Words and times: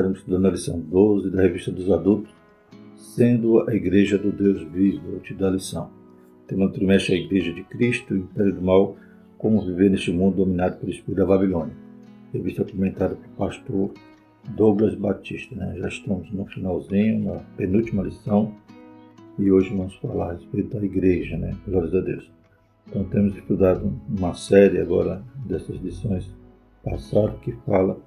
estaremos 0.00 0.18
estudando 0.18 0.46
a 0.46 0.50
lição 0.50 0.80
12 0.80 1.30
da 1.30 1.42
Revista 1.42 1.70
dos 1.70 1.90
Adultos, 1.90 2.32
sendo 2.96 3.68
a 3.68 3.74
Igreja 3.74 4.16
do 4.16 4.32
Deus 4.32 4.62
Vivo. 4.72 5.12
Eu 5.12 5.20
te 5.20 5.34
dou 5.34 5.48
a 5.48 5.50
lição. 5.50 5.90
O 6.42 6.46
tema 6.46 6.70
trimestre 6.70 7.14
é 7.14 7.18
a 7.18 7.20
Igreja 7.20 7.52
de 7.52 7.62
Cristo, 7.64 8.14
o 8.14 8.16
Império 8.16 8.54
do 8.54 8.62
Mal, 8.62 8.96
como 9.36 9.60
viver 9.60 9.90
neste 9.90 10.10
mundo 10.10 10.36
dominado 10.36 10.78
pelo 10.78 10.90
Espírito 10.90 11.18
da 11.18 11.26
Babilônia. 11.26 11.74
Revista 12.32 12.64
comentada 12.64 13.14
pelo 13.14 13.34
pastor 13.34 13.92
Douglas 14.56 14.94
Batista. 14.94 15.54
Né? 15.54 15.76
Já 15.78 15.88
estamos 15.88 16.32
no 16.32 16.46
finalzinho, 16.46 17.24
na 17.24 17.40
penúltima 17.56 18.02
lição, 18.02 18.54
e 19.38 19.52
hoje 19.52 19.68
vamos 19.70 19.94
falar 19.96 20.30
a 20.30 20.32
respeito 20.32 20.78
da 20.78 20.84
igreja, 20.84 21.36
né? 21.36 21.56
Glórias 21.66 21.94
a 21.94 22.00
Deus. 22.00 22.30
Então 22.88 23.04
temos 23.04 23.36
estudado 23.36 23.92
uma 24.08 24.34
série 24.34 24.80
agora 24.80 25.22
dessas 25.46 25.76
lições 25.76 26.30
passadas 26.82 27.38
que 27.40 27.52
fala 27.66 28.00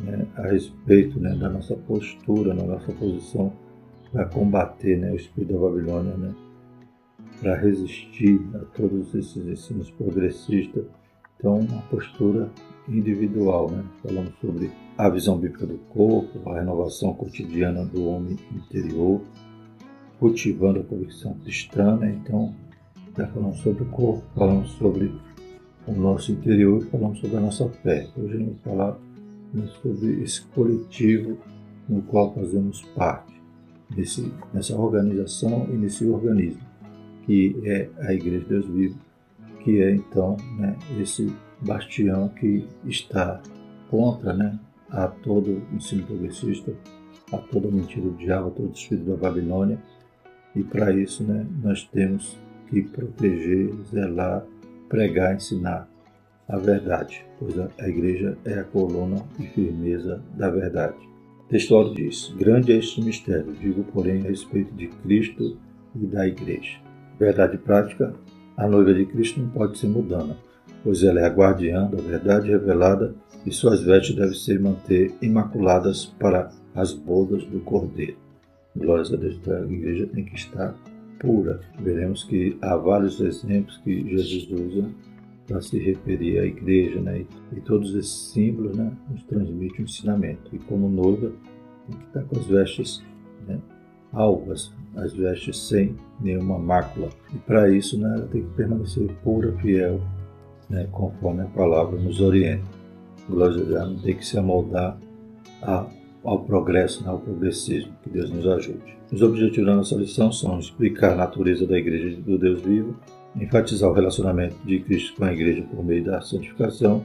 né, 0.00 0.26
a 0.36 0.42
respeito 0.42 1.18
né, 1.18 1.34
da 1.36 1.48
nossa 1.48 1.74
postura, 1.74 2.54
da 2.54 2.64
nossa 2.64 2.92
posição 2.92 3.52
para 4.12 4.26
combater 4.26 4.98
né, 4.98 5.10
o 5.10 5.16
espírito 5.16 5.54
da 5.54 5.58
Babilônia, 5.58 6.16
né, 6.16 6.34
para 7.40 7.56
resistir 7.56 8.40
a 8.54 8.58
todos 8.76 9.14
esses 9.14 9.46
ensinos 9.46 9.90
progressistas. 9.90 10.84
Então, 11.36 11.58
uma 11.58 11.82
postura 11.82 12.50
individual. 12.88 13.70
Né? 13.70 13.84
Sobre 14.40 14.70
a 14.96 15.08
visão 15.08 15.38
bíblica 15.38 15.66
do 15.66 15.78
corpo, 15.90 16.48
a 16.48 16.60
renovação 16.60 17.12
cotidiana 17.14 17.84
do 17.84 18.06
homem 18.06 18.36
interior, 18.52 19.20
cultivando 20.18 20.80
a 20.80 20.84
convicção 20.84 21.34
cristã. 21.40 21.96
Né? 21.96 22.18
Então, 22.22 22.54
já 23.16 23.26
falamos 23.26 23.58
sobre 23.58 23.82
o 23.82 23.86
corpo, 23.86 24.24
falamos 24.34 24.70
sobre 24.72 25.12
o 25.86 25.92
nosso 25.92 26.32
interior, 26.32 26.84
falamos 26.86 27.18
sobre 27.18 27.36
a 27.36 27.40
nossa 27.40 27.68
fé. 27.68 28.08
Hoje 28.16 28.38
vamos 28.38 28.60
falar 28.62 28.96
né, 29.54 29.66
sobre 29.80 30.22
esse 30.22 30.42
coletivo 30.46 31.38
no 31.88 32.02
qual 32.02 32.34
fazemos 32.34 32.82
parte, 32.96 33.32
nesse, 33.94 34.32
nessa 34.52 34.76
organização 34.76 35.66
e 35.70 35.76
nesse 35.76 36.06
organismo, 36.06 36.60
que 37.24 37.56
é 37.64 37.88
a 38.00 38.12
Igreja 38.12 38.40
de 38.40 38.48
Deus 38.48 38.66
Vivo, 38.66 38.98
que 39.62 39.80
é 39.80 39.94
então 39.94 40.36
né, 40.58 40.76
esse 41.00 41.32
bastião 41.60 42.28
que 42.28 42.66
está 42.84 43.40
contra 43.90 44.32
né, 44.32 44.58
a 44.90 45.06
todo 45.06 45.62
ensino 45.72 46.04
progressista, 46.06 46.74
a 47.32 47.38
toda 47.38 47.70
mentira 47.70 48.02
do 48.02 48.16
diabo, 48.16 48.48
a 48.48 48.50
todo 48.50 48.74
espírito 48.74 49.10
da 49.10 49.16
Babilônia, 49.16 49.78
e 50.54 50.62
para 50.62 50.92
isso 50.92 51.24
né, 51.24 51.46
nós 51.62 51.84
temos 51.84 52.36
que 52.68 52.82
proteger, 52.82 53.72
zelar, 53.90 54.44
pregar, 54.88 55.34
ensinar 55.34 55.88
a 56.48 56.58
verdade, 56.58 57.24
pois 57.38 57.58
a 57.58 57.88
igreja 57.88 58.36
é 58.44 58.58
a 58.58 58.64
coluna 58.64 59.24
e 59.38 59.46
firmeza 59.46 60.22
da 60.36 60.50
verdade. 60.50 60.96
O 61.44 61.48
textual 61.48 61.94
diz: 61.94 62.34
Grande 62.38 62.72
é 62.72 62.76
este 62.76 63.02
mistério, 63.02 63.52
digo, 63.54 63.84
porém, 63.84 64.20
a 64.20 64.28
respeito 64.28 64.72
de 64.74 64.88
Cristo 64.88 65.58
e 65.94 66.06
da 66.06 66.26
igreja. 66.26 66.78
Verdade 67.18 67.58
prática: 67.58 68.14
a 68.56 68.66
noiva 68.66 68.92
de 68.94 69.06
Cristo 69.06 69.40
não 69.40 69.48
pode 69.50 69.78
ser 69.78 69.88
mudana, 69.88 70.36
pois 70.82 71.02
ela 71.02 71.20
é 71.20 71.24
a 71.24 71.32
guardiã 71.32 71.86
da 71.86 72.00
verdade 72.00 72.50
revelada 72.50 73.14
e 73.46 73.52
suas 73.52 73.82
vestes 73.82 74.14
devem 74.14 74.34
ser 74.34 74.60
manter 74.60 75.14
imaculadas 75.20 76.06
para 76.18 76.50
as 76.74 76.92
bodas 76.92 77.44
do 77.44 77.60
Cordeiro. 77.60 78.16
Glórias 78.76 79.12
a 79.12 79.16
Deus, 79.16 79.36
então 79.36 79.56
a 79.56 79.72
igreja 79.72 80.06
tem 80.06 80.24
que 80.24 80.34
estar 80.34 80.74
pura. 81.20 81.60
Veremos 81.78 82.24
que 82.24 82.56
há 82.60 82.76
vários 82.76 83.20
exemplos 83.20 83.76
que 83.78 84.08
Jesus 84.10 84.50
usa 84.50 84.88
para 85.46 85.60
se 85.60 85.78
referir 85.78 86.38
à 86.38 86.44
igreja, 86.44 87.00
né? 87.00 87.24
E, 87.52 87.60
todos 87.60 87.94
esses 87.94 88.32
símbolos, 88.32 88.76
né, 88.76 88.92
nos 89.10 89.22
transmitem 89.24 89.80
o 89.80 89.82
ensinamento. 89.84 90.54
E 90.54 90.58
como 90.58 90.88
noiva, 90.88 91.32
tem 91.86 91.98
que 91.98 92.04
estar 92.06 92.22
com 92.22 92.38
as 92.38 92.46
vestes 92.46 93.02
né, 93.46 93.58
alvas, 94.12 94.72
as 94.96 95.12
vestes 95.12 95.58
sem 95.68 95.94
nenhuma 96.20 96.58
mácula. 96.58 97.10
E 97.34 97.38
para 97.38 97.70
isso, 97.70 97.98
né, 97.98 98.14
ela 98.16 98.26
tem 98.26 98.42
que 98.42 98.50
permanecer 98.54 99.06
pura, 99.22 99.52
fiel, 99.58 100.00
né, 100.70 100.88
conforme 100.92 101.42
a 101.42 101.46
palavra 101.46 101.98
nos 101.98 102.20
orienta. 102.20 102.64
Glória 103.28 103.60
a 103.60 103.84
Deus, 103.86 104.02
tem 104.02 104.16
que 104.16 104.24
se 104.24 104.38
amoldar 104.38 104.98
a, 105.62 105.86
ao 106.22 106.44
progresso, 106.44 107.02
né, 107.02 107.10
ao 107.10 107.18
progressismo. 107.18 107.92
Que 108.02 108.10
Deus 108.10 108.30
nos 108.30 108.46
ajude. 108.46 108.96
Os 109.12 109.22
objetivos 109.22 109.66
da 109.66 109.76
nossa 109.76 109.94
lição 109.96 110.32
são 110.32 110.58
explicar 110.58 111.12
a 111.12 111.16
natureza 111.16 111.66
da 111.66 111.78
igreja 111.78 112.20
do 112.20 112.38
Deus 112.38 112.62
vivo, 112.62 112.96
enfatizar 113.36 113.90
o 113.90 113.92
relacionamento 113.92 114.56
de 114.64 114.80
Cristo 114.80 115.16
com 115.16 115.24
a 115.24 115.32
igreja 115.32 115.62
por 115.62 115.84
meio 115.84 116.04
da 116.04 116.20
santificação 116.20 117.04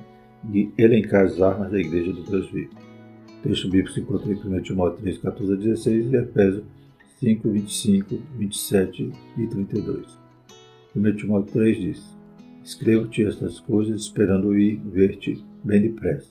e 0.53 0.71
elencar 0.77 1.25
as 1.25 1.41
armas 1.41 1.71
da 1.71 1.79
igreja 1.79 2.13
do 2.13 2.23
Deus 2.23 2.49
vivo. 2.51 2.71
O 3.39 3.41
texto 3.41 3.69
bíblico 3.69 3.91
se 3.91 4.01
encontra 4.01 4.31
em 4.31 4.35
1 4.35 4.61
Timóteo 4.61 5.01
3, 5.01 5.17
14 5.17 5.53
a 5.53 5.55
16 5.55 6.05
e 6.05 6.15
Efésios 6.15 6.63
5, 7.19 7.49
25, 7.49 8.21
27 8.37 9.11
e 9.37 9.47
32. 9.47 10.17
1 10.95 11.15
Timóteo 11.15 11.53
3 11.53 11.77
diz: 11.77 12.17
Escrevo-te 12.63 13.25
estas 13.25 13.59
coisas 13.59 14.01
esperando 14.01 14.57
ir 14.57 14.81
ver-te 14.85 15.43
bem 15.63 15.81
depressa, 15.81 16.29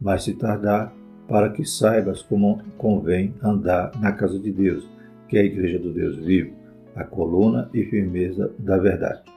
mas 0.00 0.24
se 0.24 0.34
tardar, 0.34 0.94
para 1.28 1.50
que 1.50 1.64
saibas 1.64 2.22
como 2.22 2.62
convém 2.76 3.34
andar 3.42 3.98
na 3.98 4.12
casa 4.12 4.38
de 4.38 4.52
Deus, 4.52 4.88
que 5.28 5.38
é 5.38 5.40
a 5.40 5.44
igreja 5.44 5.78
do 5.78 5.92
Deus 5.92 6.18
vivo, 6.18 6.54
a 6.94 7.02
coluna 7.02 7.70
e 7.72 7.82
firmeza 7.84 8.54
da 8.58 8.76
verdade. 8.76 9.33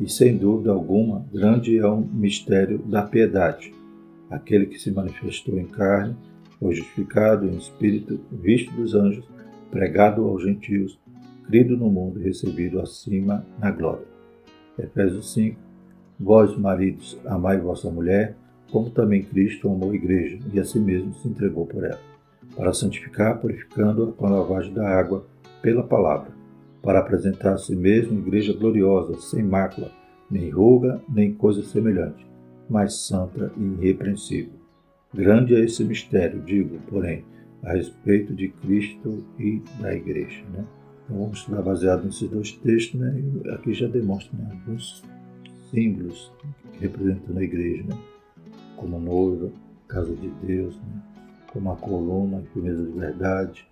E 0.00 0.08
sem 0.08 0.34
dúvida 0.34 0.70
alguma, 0.70 1.26
grande 1.30 1.76
é 1.76 1.86
o 1.86 2.00
mistério 2.00 2.78
da 2.78 3.02
piedade. 3.02 3.70
Aquele 4.30 4.64
que 4.64 4.78
se 4.78 4.90
manifestou 4.90 5.58
em 5.58 5.66
carne, 5.66 6.16
foi 6.58 6.74
justificado 6.74 7.46
em 7.46 7.56
espírito, 7.56 8.18
visto 8.32 8.72
dos 8.72 8.94
anjos, 8.94 9.28
pregado 9.70 10.26
aos 10.26 10.42
gentios, 10.42 10.98
crido 11.46 11.76
no 11.76 11.90
mundo 11.90 12.18
e 12.18 12.24
recebido 12.24 12.80
acima 12.80 13.44
na 13.58 13.70
glória. 13.70 14.06
Efésios 14.78 15.34
5. 15.34 15.58
Vós, 16.18 16.56
maridos, 16.56 17.18
amai 17.26 17.58
vossa 17.58 17.90
mulher, 17.90 18.36
como 18.70 18.88
também 18.88 19.22
Cristo 19.22 19.68
amou 19.68 19.90
a 19.90 19.94
igreja 19.94 20.38
e 20.52 20.58
a 20.58 20.64
si 20.64 20.78
mesmo 20.78 21.12
se 21.14 21.28
entregou 21.28 21.66
por 21.66 21.84
ela, 21.84 22.00
para 22.56 22.72
santificar, 22.72 23.38
purificando-a 23.38 24.12
com 24.12 24.26
a 24.26 24.30
lavagem 24.30 24.72
da 24.72 24.88
água 24.88 25.26
pela 25.60 25.82
palavra 25.82 26.39
para 26.82 27.00
apresentar 27.00 27.54
a 27.54 27.58
si 27.58 27.76
mesmo 27.76 28.18
igreja 28.18 28.52
gloriosa, 28.52 29.14
sem 29.20 29.42
mácula, 29.42 29.90
nem 30.30 30.50
ruga, 30.50 31.00
nem 31.08 31.34
coisa 31.34 31.62
semelhante, 31.62 32.26
mas 32.68 33.06
santa 33.06 33.52
e 33.56 33.62
irrepreensível. 33.62 34.60
Grande 35.12 35.54
é 35.54 35.60
esse 35.60 35.84
mistério, 35.84 36.40
digo, 36.40 36.78
porém, 36.88 37.24
a 37.62 37.72
respeito 37.72 38.32
de 38.34 38.48
Cristo 38.48 39.24
e 39.38 39.62
da 39.80 39.94
igreja. 39.94 40.42
Né? 40.52 40.64
Então 41.04 41.18
vamos 41.18 41.38
estudar 41.38 41.62
baseado 41.62 42.04
nesses 42.04 42.28
dois 42.28 42.52
textos, 42.52 42.98
né? 42.98 43.20
E 43.20 43.50
aqui 43.50 43.74
já 43.74 43.88
demonstra 43.88 44.36
né, 44.38 44.48
alguns 44.52 45.02
símbolos 45.70 46.32
representando 46.80 47.38
a 47.38 47.42
igreja, 47.42 47.82
né? 47.84 47.98
como 48.76 48.98
noiva, 48.98 49.50
casa 49.88 50.14
de 50.14 50.28
Deus, 50.46 50.76
né? 50.76 51.02
como 51.52 51.72
a 51.72 51.76
coluna, 51.76 52.38
a 52.38 52.42
firmeza 52.52 52.84
de 52.84 52.92
verdade, 52.92 53.68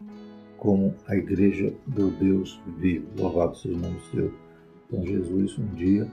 como 0.58 0.94
a 1.06 1.16
igreja 1.16 1.72
do 1.86 2.10
Deus 2.10 2.60
vivo. 2.78 3.06
Louvado 3.16 3.56
seja 3.56 3.74
o 3.74 3.78
nome 3.78 3.96
seu. 4.12 4.32
Então 4.86 5.04
Jesus 5.04 5.58
um 5.58 5.66
dia 5.74 6.06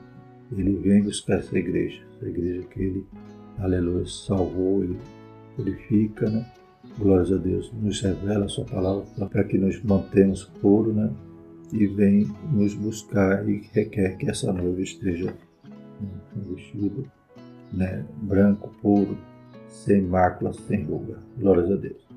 ele 0.51 0.75
vem 0.77 1.03
buscar 1.03 1.39
essa 1.39 1.57
igreja, 1.57 2.01
essa 2.15 2.29
igreja 2.29 2.67
que 2.67 2.79
ele, 2.79 3.05
aleluia, 3.59 4.05
salvou, 4.05 4.83
ele 4.83 4.97
purifica, 5.55 6.29
né? 6.29 6.45
Glórias 6.99 7.31
a 7.31 7.37
Deus, 7.37 7.71
nos 7.73 7.99
revela 8.01 8.45
a 8.45 8.47
sua 8.47 8.63
palavra 8.65 9.03
para 9.27 9.43
que 9.43 9.57
nos 9.57 9.81
mantemos 9.83 10.45
puro, 10.61 10.93
né? 10.93 11.11
E 11.73 11.87
vem 11.87 12.27
nos 12.51 12.75
buscar 12.75 13.47
e 13.49 13.67
requer 13.73 14.17
que 14.17 14.29
essa 14.29 14.53
noiva 14.53 14.81
esteja 14.81 15.33
vestida, 16.35 17.03
né? 17.73 18.05
Branco, 18.21 18.69
puro, 18.81 19.17
sem 19.67 20.01
mácula, 20.03 20.53
sem 20.53 20.83
ruga. 20.83 21.17
Glórias 21.37 21.71
a 21.71 21.75
Deus. 21.75 22.07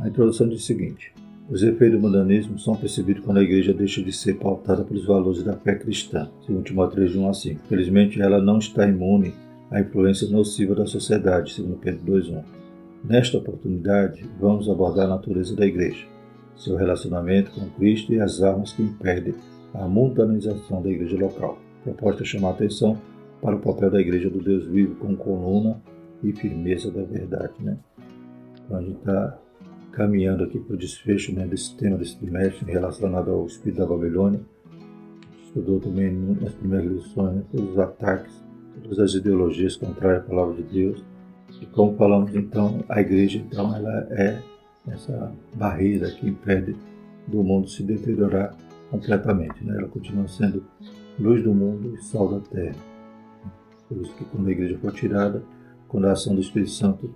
A 0.00 0.08
introdução 0.08 0.48
diz 0.48 0.62
o 0.62 0.66
seguinte: 0.66 1.12
os 1.48 1.62
efeitos 1.62 2.00
do 2.00 2.06
mundanismo 2.06 2.58
são 2.58 2.74
percebidos 2.74 3.22
quando 3.24 3.38
a 3.38 3.42
igreja 3.42 3.74
deixa 3.74 4.02
de 4.02 4.12
ser 4.12 4.34
pautada 4.34 4.82
pelos 4.82 5.04
valores 5.04 5.42
da 5.42 5.54
fé 5.54 5.74
cristã, 5.74 6.30
segundo 6.44 6.64
Timóteo 6.64 6.96
3, 6.96 7.16
1 7.16 7.28
a 7.28 7.34
5. 7.34 7.66
Felizmente, 7.68 8.22
ela 8.22 8.40
não 8.40 8.58
está 8.58 8.86
imune 8.86 9.34
à 9.70 9.80
influência 9.80 10.28
nociva 10.28 10.74
da 10.74 10.86
sociedade, 10.86 11.52
segundo 11.52 11.76
Pedro 11.76 12.00
2, 12.04 12.28
1. 12.28 12.42
Nesta 13.04 13.36
oportunidade, 13.36 14.24
vamos 14.40 14.70
abordar 14.70 15.04
a 15.04 15.16
natureza 15.16 15.54
da 15.54 15.66
igreja, 15.66 16.06
seu 16.56 16.76
relacionamento 16.76 17.50
com 17.50 17.68
Cristo 17.70 18.14
e 18.14 18.20
as 18.20 18.42
armas 18.42 18.72
que 18.72 18.82
impedem 18.82 19.34
a 19.74 19.86
mundanização 19.86 20.80
da 20.80 20.88
igreja 20.88 21.18
local. 21.18 21.58
A 21.80 21.84
proposta 21.84 22.22
é 22.22 22.26
chamar 22.26 22.48
a 22.48 22.52
atenção 22.52 22.98
para 23.42 23.56
o 23.56 23.60
papel 23.60 23.90
da 23.90 24.00
igreja 24.00 24.30
do 24.30 24.42
Deus 24.42 24.66
vivo 24.66 24.94
como 24.94 25.16
coluna 25.16 25.78
e 26.22 26.32
firmeza 26.32 26.90
da 26.90 27.02
verdade. 27.02 27.52
Né? 27.60 27.76
Então 28.64 28.78
a 28.78 28.80
gente 28.80 28.96
está 28.96 29.38
caminhando 29.94 30.44
aqui 30.44 30.58
para 30.58 30.74
o 30.74 30.76
desfecho 30.76 31.32
né, 31.32 31.46
desse 31.46 31.74
tema 31.76 31.96
desse 31.96 32.18
trimestre 32.18 32.70
relacionado 32.70 33.30
ao 33.30 33.46
espírito 33.46 33.78
da 33.78 33.86
Babilônia. 33.86 34.40
Estudou 35.44 35.80
também 35.80 36.12
nas 36.12 36.52
primeiras 36.54 36.90
lições 36.90 37.36
né, 37.36 37.42
todos 37.50 37.70
os 37.70 37.78
ataques, 37.78 38.44
todas 38.82 38.98
as 38.98 39.14
ideologias 39.14 39.76
contrárias 39.76 40.24
à 40.24 40.26
palavra 40.26 40.54
de 40.56 40.62
Deus. 40.62 41.04
E 41.60 41.66
como 41.66 41.96
falamos 41.96 42.34
então, 42.34 42.84
a 42.88 43.00
igreja 43.00 43.38
então 43.38 43.74
ela 43.74 44.06
é 44.10 44.42
essa 44.88 45.32
barreira 45.54 46.10
que 46.10 46.28
impede 46.28 46.76
do 47.28 47.42
mundo 47.42 47.68
se 47.68 47.82
deteriorar 47.82 48.54
completamente. 48.90 49.64
Né? 49.64 49.76
Ela 49.78 49.88
continua 49.88 50.26
sendo 50.26 50.64
luz 51.18 51.42
do 51.42 51.54
mundo 51.54 51.94
e 51.94 52.02
sal 52.02 52.28
da 52.28 52.40
terra. 52.40 52.76
Por 53.88 53.98
isso 53.98 54.14
que 54.14 54.24
quando 54.24 54.48
a 54.48 54.50
igreja 54.50 54.76
for 54.78 54.92
tirada, 54.92 55.42
quando 55.88 56.06
a 56.06 56.12
ação 56.12 56.34
do 56.34 56.40
Espírito 56.40 56.72
Santo 56.72 57.14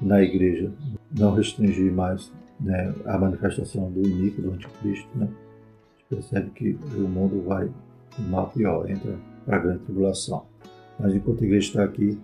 na 0.00 0.22
igreja 0.22 0.72
não 1.18 1.34
restringir 1.34 1.92
mais 1.92 2.32
né, 2.60 2.92
a 3.06 3.18
manifestação 3.18 3.90
do 3.90 4.06
iníquo, 4.06 4.42
do 4.42 4.52
anticristo, 4.52 5.08
né, 5.14 5.28
a 5.28 5.98
gente 5.98 6.04
percebe 6.08 6.50
que 6.50 6.78
o 6.96 7.08
mundo 7.08 7.42
vai 7.42 7.70
mal 8.28 8.50
pior, 8.50 8.88
entra 8.88 9.16
para 9.44 9.56
a 9.56 9.60
grande 9.60 9.80
tribulação. 9.80 10.46
Mas 10.98 11.14
enquanto 11.14 11.42
a 11.42 11.46
igreja 11.46 11.66
está 11.68 11.84
aqui, 11.84 12.18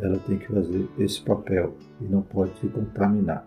ela 0.00 0.18
tem 0.18 0.38
que 0.38 0.46
fazer 0.46 0.88
esse 0.98 1.22
papel 1.22 1.74
e 2.00 2.04
não 2.04 2.22
pode 2.22 2.58
se 2.58 2.66
contaminar. 2.68 3.46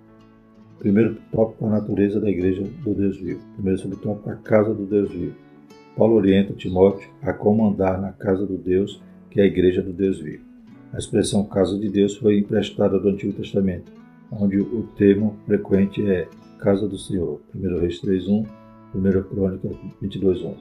Primeiro 0.80 1.18
tópico, 1.32 1.66
a 1.66 1.70
natureza 1.70 2.20
da 2.20 2.30
igreja 2.30 2.64
do 2.64 2.94
Deus 2.94 3.18
vivo. 3.18 3.42
Primeiro 3.56 3.80
subtópico, 3.80 4.30
a 4.30 4.36
casa 4.36 4.74
do 4.74 4.86
Deus 4.86 5.12
vivo. 5.12 5.36
Paulo 5.96 6.16
orienta 6.16 6.54
Timóteo 6.54 7.10
a 7.24 7.34
comandar 7.34 8.00
na 8.00 8.12
casa 8.12 8.46
do 8.46 8.58
Deus, 8.58 9.02
que 9.32 9.42
é 9.42 9.44
a 9.44 9.48
igreja 9.48 9.82
do 9.82 9.92
Deus 9.92 10.20
vivo. 10.20 10.46
A 10.94 10.98
expressão 10.98 11.44
casa 11.44 11.78
de 11.78 11.90
Deus 11.90 12.16
foi 12.16 12.40
emprestada 12.40 13.00
do 13.00 13.10
Antigo 13.10 13.34
Testamento, 13.34 13.92
onde 14.32 14.60
o 14.60 14.84
termo 14.96 15.38
frequente 15.46 16.06
é 16.10 16.28
casa 16.60 16.88
do 16.88 16.98
Senhor. 16.98 17.42
1 17.56 17.80
Reis 17.80 18.02
3.1, 18.02 18.46
1 18.96 19.24
Crônica 19.24 19.70
22.11. 20.02 20.56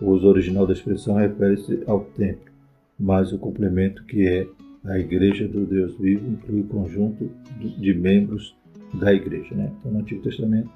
O 0.00 0.10
uso 0.10 0.26
original 0.26 0.66
da 0.66 0.72
expressão 0.72 1.14
refere-se 1.14 1.82
ao 1.86 2.00
templo, 2.00 2.52
mas 2.98 3.32
o 3.32 3.38
complemento 3.38 4.04
que 4.04 4.26
é 4.26 4.46
a 4.84 4.98
igreja 4.98 5.48
do 5.48 5.64
Deus 5.64 5.96
vivo 5.98 6.28
inclui 6.28 6.60
o 6.60 6.66
conjunto 6.66 7.30
de 7.78 7.94
membros 7.94 8.56
da 8.94 9.12
igreja. 9.12 9.54
Né? 9.54 9.72
Então, 9.78 9.92
no 9.92 10.00
Antigo 10.00 10.22
Testamento, 10.22 10.70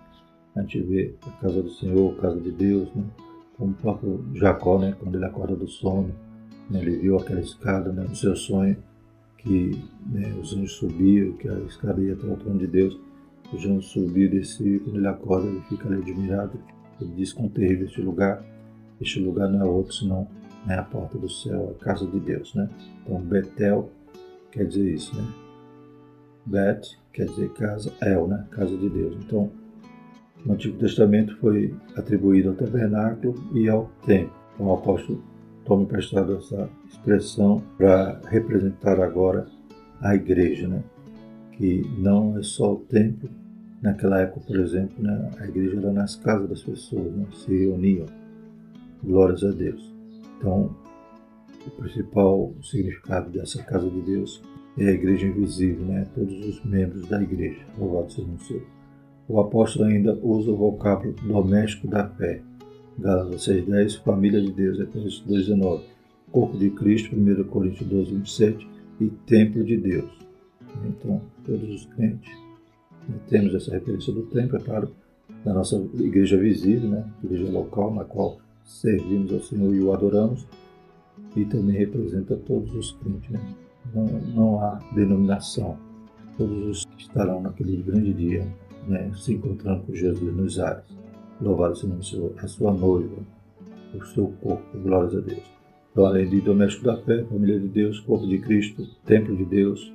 a 0.57 0.63
gente 0.63 0.81
vê 0.81 1.15
a 1.27 1.31
casa 1.43 1.63
do 1.63 1.71
Senhor, 1.71 2.15
a 2.17 2.23
casa 2.23 2.41
de 2.41 2.51
Deus, 2.51 2.89
né? 2.95 3.05
como 3.57 3.73
o 3.73 3.75
próprio 3.75 4.25
Jacó, 4.35 4.79
né? 4.79 4.95
quando 4.99 5.17
ele 5.17 5.25
acorda 5.25 5.55
do 5.55 5.69
sono, 5.69 6.15
né? 6.71 6.81
ele 6.81 6.97
viu 6.97 7.19
aquela 7.19 7.41
escada 7.41 7.93
né? 7.93 8.07
no 8.09 8.17
seu 8.17 8.35
sonho, 8.35 8.77
que 9.39 9.81
né? 10.07 10.35
os 10.41 10.53
anjos 10.53 10.73
subiam, 10.73 11.33
que 11.33 11.49
a 11.49 11.59
escada 11.61 12.01
ia 12.03 12.13
até 12.13 12.27
o 12.27 12.37
trono 12.37 12.59
de 12.59 12.67
Deus, 12.67 12.99
os 13.53 13.65
anjos 13.65 13.87
subiam 13.87 14.33
e 14.33 14.79
quando 14.81 14.97
ele 14.97 15.07
acorda, 15.07 15.49
ele 15.49 15.61
fica 15.63 15.89
ali 15.89 16.03
admirado, 16.03 16.59
ele 17.01 17.13
diz 17.17 17.33
com 17.33 17.49
terrível 17.49 17.87
este 17.87 18.03
lugar, 18.03 18.45
este 19.01 19.21
lugar 19.21 19.49
não 19.49 19.61
é 19.61 19.65
outro 19.65 19.93
senão 19.95 20.29
né, 20.67 20.77
a 20.77 20.83
porta 20.83 21.17
do 21.17 21.31
céu, 21.31 21.75
a 21.79 21.85
casa 21.85 22.07
de 22.07 22.19
Deus. 22.21 22.55
Né? 22.55 22.69
Então, 23.03 23.21
Betel 23.21 23.91
quer 24.51 24.67
dizer 24.67 24.93
isso, 24.93 25.17
né? 25.17 25.27
Bet 26.45 26.99
quer 27.13 27.27
dizer 27.27 27.51
casa, 27.51 27.93
El, 28.01 28.27
né? 28.27 28.47
Casa 28.51 28.77
de 28.77 28.89
Deus. 28.89 29.17
Então, 29.25 29.51
no 30.45 30.55
Antigo 30.55 30.79
Testamento 30.79 31.37
foi 31.39 31.75
atribuído 31.97 32.51
ao 32.51 32.55
tabernáculo 32.55 33.35
e 33.55 33.69
ao 33.69 33.91
templo. 34.07 34.33
Então, 34.55 34.67
o 34.67 34.75
apóstolo 34.75 35.23
toma 35.69 35.83
emprestado 35.83 36.37
essa 36.37 36.69
expressão 36.91 37.63
para 37.77 38.21
representar 38.29 38.99
agora 39.01 39.47
a 40.01 40.15
igreja, 40.15 40.67
né? 40.67 40.83
Que 41.53 41.83
não 41.99 42.39
é 42.39 42.43
só 42.43 42.73
o 42.73 42.77
templo. 42.77 43.29
Naquela 43.83 44.21
época, 44.23 44.41
por 44.47 44.59
exemplo, 44.59 45.01
né, 45.01 45.31
a 45.39 45.47
igreja 45.47 45.77
era 45.79 45.93
nas 45.93 46.17
casas 46.17 46.49
das 46.49 46.63
pessoas, 46.63 47.13
né? 47.15 47.27
se 47.33 47.57
reuniam. 47.57 48.07
Glórias 49.05 49.45
a 49.45 49.51
Deus. 49.51 49.95
Então, 50.37 50.75
o 51.65 51.71
principal 51.71 52.53
significado 52.61 53.31
dessa 53.31 53.63
casa 53.63 53.89
de 53.89 54.01
Deus 54.01 54.43
é 54.77 54.89
a 54.89 54.93
igreja 54.93 55.27
invisível, 55.27 55.85
né? 55.85 56.07
todos 56.13 56.45
os 56.45 56.65
membros 56.65 57.07
da 57.07 57.23
igreja. 57.23 57.61
Louvado 57.79 58.13
seja 58.13 58.29
o 58.29 58.39
Senhor. 58.41 58.63
O 59.29 59.39
apóstolo 59.39 59.85
ainda 59.85 60.19
usa 60.23 60.51
o 60.51 60.57
vocábulo 60.57 61.15
doméstico 61.23 61.87
da 61.87 62.09
fé. 62.09 62.41
Gálatas 62.99 63.47
6,10, 63.47 64.03
família 64.03 64.41
de 64.41 64.51
Deus, 64.51 64.81
Efésios 64.81 65.25
2,19. 65.29 65.83
Corpo 66.33 66.59
de 66.59 66.69
Cristo, 66.71 67.17
1 67.17 67.45
Coríntios 67.45 67.89
12, 67.89 68.13
27 68.13 68.69
e 69.01 69.07
templo 69.07 69.65
de 69.65 69.77
Deus. 69.77 70.11
Então, 70.85 71.23
todos 71.47 71.71
os 71.71 71.87
crentes 71.95 72.31
né, 73.09 73.15
temos 73.29 73.55
essa 73.55 73.71
referência 73.71 74.13
do 74.13 74.23
templo, 74.23 74.59
é 74.59 74.61
claro, 74.61 74.91
da 75.45 75.55
nossa 75.55 75.77
igreja 75.95 76.37
visível, 76.37 76.91
né? 76.91 77.05
igreja 77.23 77.51
local, 77.51 77.95
na 77.95 78.05
qual 78.05 78.39
servimos 78.65 79.33
ao 79.33 79.41
Senhor 79.41 79.75
e 79.75 79.81
o 79.81 79.93
adoramos, 79.93 80.47
e 81.35 81.45
também 81.45 81.77
representa 81.77 82.37
todos 82.37 82.75
os 82.75 82.93
crentes. 82.93 83.31
Né? 83.31 83.41
Não, 83.95 84.07
não 84.35 84.61
há 84.61 84.81
denominação. 84.95 85.79
Todos 86.37 86.67
os 86.67 86.85
que 86.85 87.03
estarão 87.03 87.41
naquele 87.41 87.77
grande 87.83 88.13
dia 88.13 88.47
né, 88.87 89.11
se 89.17 89.35
encontrando 89.35 89.85
com 89.85 89.95
Jesus 89.95 90.37
nos 90.37 90.59
ares. 90.59 90.98
Louvado 91.41 91.77
seja 91.77 91.95
o 91.95 92.03
Senhor, 92.03 92.33
a 92.39 92.49
sua 92.49 92.73
noiva, 92.73 93.17
o 93.95 94.05
seu 94.07 94.33
corpo, 94.43 94.79
glórias 94.79 95.15
a 95.15 95.21
Deus. 95.21 95.43
Então, 95.93 96.07
além 96.07 96.29
de 96.29 96.41
doméstico 96.41 96.85
da 96.85 96.97
fé, 96.97 97.25
família 97.25 97.59
de 97.59 97.69
Deus, 97.69 98.01
corpo 98.01 98.27
de 98.27 98.39
Cristo, 98.39 98.87
templo 99.05 99.37
de 99.37 99.45
Deus, 99.45 99.93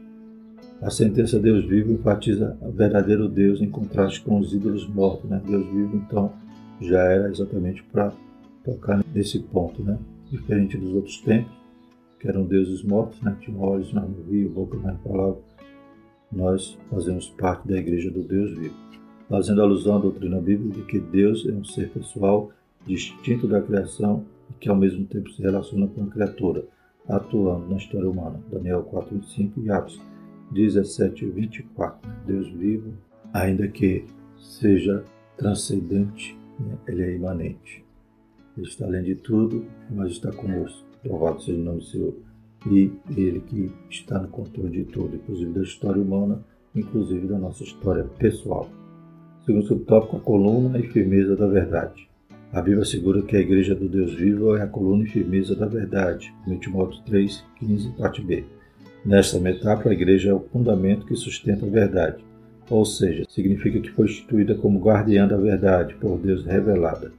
a 0.82 0.90
sentença 0.90 1.40
Deus 1.40 1.66
vivo 1.66 1.94
enfatiza 1.94 2.58
o 2.62 2.72
verdadeiro 2.72 3.30
Deus 3.30 3.62
em 3.62 3.70
contraste 3.70 4.22
com 4.22 4.40
os 4.40 4.54
ídolos 4.54 4.88
mortos. 4.88 5.30
Né? 5.30 5.42
Deus 5.46 5.66
vivo, 5.68 5.96
então, 5.96 6.34
já 6.82 7.00
era 7.04 7.30
exatamente 7.30 7.84
para 7.84 8.12
tocar 8.64 9.04
nesse 9.14 9.40
ponto, 9.40 9.84
né? 9.84 9.98
diferente 10.30 10.78
dos 10.78 10.94
outros 10.94 11.20
tempos, 11.20 11.54
que 12.20 12.28
eram 12.28 12.46
deuses 12.46 12.84
mortos, 12.84 13.22
né? 13.22 13.38
tinham 13.40 13.62
olhos, 13.62 13.94
mas 13.94 14.04
não 14.04 14.24
viam, 14.24 14.52
boca, 14.52 14.78
não. 14.78 15.38
Nós 16.32 16.78
fazemos 16.90 17.30
parte 17.30 17.68
da 17.68 17.78
igreja 17.78 18.10
do 18.10 18.24
Deus 18.24 18.52
vivo, 18.58 18.76
fazendo 19.34 19.64
alusão 19.64 19.96
à 19.96 20.00
doutrina 20.00 20.40
bíblica 20.40 20.76
de 20.76 20.86
que 20.86 21.00
Deus 21.00 21.44
é 21.48 21.52
um 21.52 21.64
ser 21.64 21.90
pessoal 21.90 22.52
distinto 22.86 23.48
da 23.48 23.60
criação 23.60 24.24
e 24.48 24.54
que 24.54 24.70
ao 24.70 24.76
mesmo 24.76 25.08
tempo 25.08 25.28
se 25.32 25.42
relaciona 25.42 25.88
com 25.88 26.04
a 26.04 26.06
criatura, 26.06 26.64
atuando 27.10 27.68
na 27.68 27.78
história 27.78 28.08
humana. 28.08 28.40
Daniel 28.52 28.84
4, 28.84 29.16
25 29.16 29.60
e 29.62 29.72
Atos 29.72 30.00
17, 30.52 31.26
24. 31.26 32.08
Deus 32.28 32.48
vivo, 32.50 32.94
ainda 33.34 33.68
que 33.68 34.06
seja 34.38 35.04
transcendente, 35.36 36.38
né? 36.60 36.78
ele 36.88 37.02
é 37.02 37.16
imanente. 37.16 37.84
Ele 38.56 38.68
está 38.68 38.86
além 38.86 39.02
de 39.02 39.16
tudo, 39.16 39.66
mas 39.90 40.12
está 40.12 40.32
conosco. 40.32 40.86
Louvado 41.04 41.42
seja 41.42 41.60
o 41.60 41.64
nome 41.64 41.80
do 41.80 41.86
Senhor. 41.86 42.14
E 42.70 42.92
Ele 43.18 43.40
que 43.40 43.72
está 43.90 44.20
no 44.20 44.28
controle 44.28 44.70
de 44.70 44.84
tudo, 44.84 45.16
inclusive 45.16 45.52
da 45.52 45.64
história 45.64 46.00
humana, 46.00 46.46
inclusive 46.76 47.26
da 47.26 47.40
nossa 47.40 47.64
história 47.64 48.04
pessoal. 48.20 48.70
Segundo 49.46 49.66
subtópico, 49.66 50.16
a 50.16 50.20
coluna 50.22 50.80
e 50.80 50.84
firmeza 50.84 51.36
da 51.36 51.46
verdade. 51.46 52.08
A 52.54 52.62
Bíblia 52.62 52.84
assegura 52.84 53.22
que 53.22 53.36
a 53.36 53.42
igreja 53.42 53.76
do 53.76 53.90
Deus 53.90 54.14
vivo 54.14 54.56
é 54.56 54.62
a 54.62 54.68
coluna 54.68 55.04
e 55.04 55.10
firmeza 55.10 55.54
da 55.54 55.66
verdade. 55.66 56.34
1 56.48 56.60
Timóteo 56.60 57.02
3, 57.04 57.44
15, 57.60 57.90
parte 57.98 58.22
B. 58.22 58.46
Nesta 59.06 59.42
metáfora, 59.42 59.90
a 59.90 59.94
igreja 59.94 60.30
é 60.30 60.34
o 60.34 60.40
fundamento 60.40 61.06
que 61.06 61.14
sustenta 61.18 61.66
a 61.66 61.70
verdade, 61.70 62.24
ou 62.70 62.86
seja, 62.86 63.26
significa 63.28 63.82
que 63.82 63.92
foi 63.92 64.06
instituída 64.06 64.56
como 64.56 64.80
guardiã 64.80 65.28
da 65.28 65.36
verdade, 65.36 65.94
por 65.96 66.18
Deus 66.20 66.46
revelada. 66.46 67.12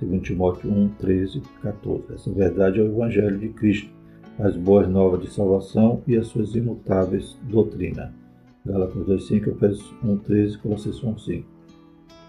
2 0.00 0.22
Timóteo 0.22 0.70
1, 0.70 0.88
13 0.98 1.42
14. 1.62 2.14
Essa 2.14 2.30
verdade 2.30 2.80
é 2.80 2.82
o 2.82 2.86
Evangelho 2.86 3.36
de 3.36 3.50
Cristo, 3.50 3.90
as 4.38 4.56
boas 4.56 4.88
novas 4.88 5.20
de 5.20 5.30
salvação 5.30 6.02
e 6.06 6.16
as 6.16 6.28
suas 6.28 6.54
imutáveis 6.54 7.36
doutrinas. 7.42 8.08
Gálatas 8.64 9.04
2, 9.04 9.26
5, 9.26 9.50
Efésios 9.50 9.94
1, 10.02 10.16
13, 10.16 10.58
Colossenses 10.58 11.04
1, 11.04 11.18
5. 11.18 11.57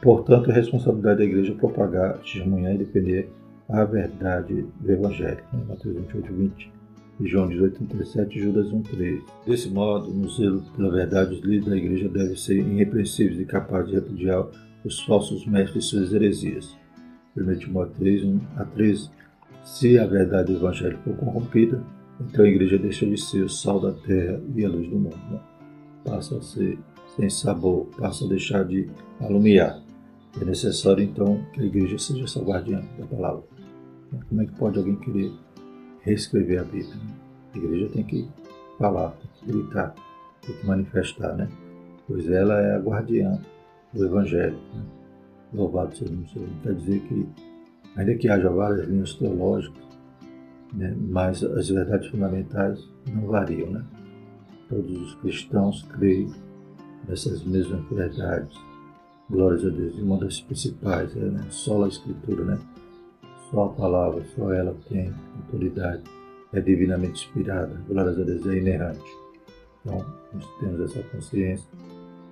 Portanto, 0.01 0.49
a 0.49 0.53
responsabilidade 0.53 1.19
da 1.19 1.25
igreja 1.25 1.51
é 1.51 1.55
propagar, 1.55 2.17
testemunhar 2.19 2.75
e 2.75 2.77
defender 2.77 3.29
a 3.67 3.83
verdade 3.83 4.65
do 4.79 4.91
Evangelho. 4.91 5.43
Mateus 5.67 5.95
28, 5.95 6.33
20 6.33 6.71
e 7.19 7.27
João 7.27 7.47
18, 7.47 7.85
37 7.85 8.37
e 8.37 8.41
Judas 8.41 8.71
1, 8.71 8.81
13. 8.81 9.23
Desse 9.45 9.69
modo, 9.69 10.09
no 10.09 10.29
zelo 10.29 10.61
pela 10.75 10.89
verdade, 10.89 11.35
os 11.35 11.41
líderes 11.41 11.65
da 11.65 11.77
igreja 11.77 12.09
devem 12.09 12.35
ser 12.35 12.57
irrepreensíveis 12.59 13.39
e 13.39 13.45
capazes 13.45 13.89
de 13.89 13.95
repudiar 13.95 14.47
os 14.85 15.01
falsos 15.01 15.45
mestres 15.45 15.85
e 15.85 15.87
suas 15.87 16.13
heresias. 16.13 16.77
1 17.35 17.55
Timóteo 17.55 17.93
3, 17.99 18.23
1 18.23 18.39
a 18.55 18.65
13. 18.65 19.09
Se 19.63 19.99
a 19.99 20.07
verdade 20.07 20.53
do 20.53 20.59
Evangelho 20.59 20.97
for 21.03 21.15
corrompida, 21.17 21.83
então 22.21 22.45
a 22.45 22.47
igreja 22.47 22.77
deixa 22.77 23.05
de 23.05 23.17
ser 23.19 23.43
o 23.43 23.49
sal 23.49 23.79
da 23.79 23.91
terra 23.91 24.41
e 24.55 24.63
a 24.63 24.69
luz 24.69 24.89
do 24.89 24.97
mundo. 24.97 25.19
Né? 25.29 25.39
Passa 26.05 26.37
a 26.37 26.41
ser 26.41 26.79
sem 27.15 27.29
sabor, 27.29 27.87
passa 27.97 28.25
a 28.25 28.29
deixar 28.29 28.63
de 28.63 28.89
alumiar. 29.19 29.81
É 30.39 30.45
necessário 30.45 31.03
então 31.03 31.43
que 31.53 31.61
a 31.61 31.65
igreja 31.65 31.97
seja 31.97 32.23
essa 32.23 32.39
guardiã 32.41 32.81
da 32.97 33.05
palavra. 33.05 33.43
Como 34.27 34.41
é 34.41 34.45
que 34.45 34.53
pode 34.53 34.77
alguém 34.77 34.95
querer 34.97 35.31
reescrever 36.01 36.61
a 36.61 36.63
Bíblia? 36.63 36.95
Né? 36.95 37.15
A 37.53 37.57
igreja 37.57 37.89
tem 37.89 38.03
que 38.03 38.27
falar, 38.77 39.11
tem 39.11 39.29
que 39.33 39.45
gritar, 39.47 39.95
tem 40.41 40.55
que 40.55 40.65
manifestar, 40.65 41.35
né? 41.35 41.49
Pois 42.07 42.29
ela 42.29 42.59
é 42.59 42.75
a 42.75 42.79
guardiã 42.79 43.39
do 43.93 44.05
Evangelho. 44.05 44.57
Né? 44.73 44.83
Louvado 45.53 45.95
seja 45.95 46.13
o 46.13 46.27
Senhor. 46.27 46.49
Quer 46.63 46.75
dizer 46.75 46.99
que, 47.01 47.27
ainda 47.95 48.15
que 48.15 48.29
haja 48.29 48.49
várias 48.49 48.87
linhas 48.87 49.13
teológicas, 49.15 49.83
né, 50.73 50.95
mas 51.09 51.43
as 51.43 51.69
verdades 51.69 52.07
fundamentais 52.07 52.87
não 53.13 53.27
variam. 53.27 53.71
Né? 53.71 53.83
Todos 54.69 54.91
os 54.91 55.15
cristãos 55.15 55.83
creem 55.83 56.31
nessas 57.07 57.43
mesmas 57.43 57.83
verdades 57.89 58.68
Glórias 59.29 59.63
a 59.63 59.69
Deus. 59.69 59.95
E 59.95 60.01
uma 60.01 60.17
das 60.17 60.41
principais 60.41 61.15
é 61.15 61.19
né? 61.19 61.45
só 61.51 61.83
a 61.83 61.87
Escritura, 61.87 62.43
né? 62.45 62.59
Só 63.51 63.65
a 63.65 63.69
palavra, 63.69 64.23
só 64.35 64.51
ela 64.51 64.75
tem 64.89 65.13
autoridade. 65.35 66.03
É 66.51 66.59
divinamente 66.59 67.27
inspirada. 67.27 67.79
Glórias 67.87 68.19
a 68.19 68.23
Deus, 68.23 68.45
é 68.47 68.57
inerrante. 68.57 69.17
Então, 69.81 70.03
nós 70.33 70.45
temos 70.59 70.81
essa 70.81 71.03
consciência 71.09 71.69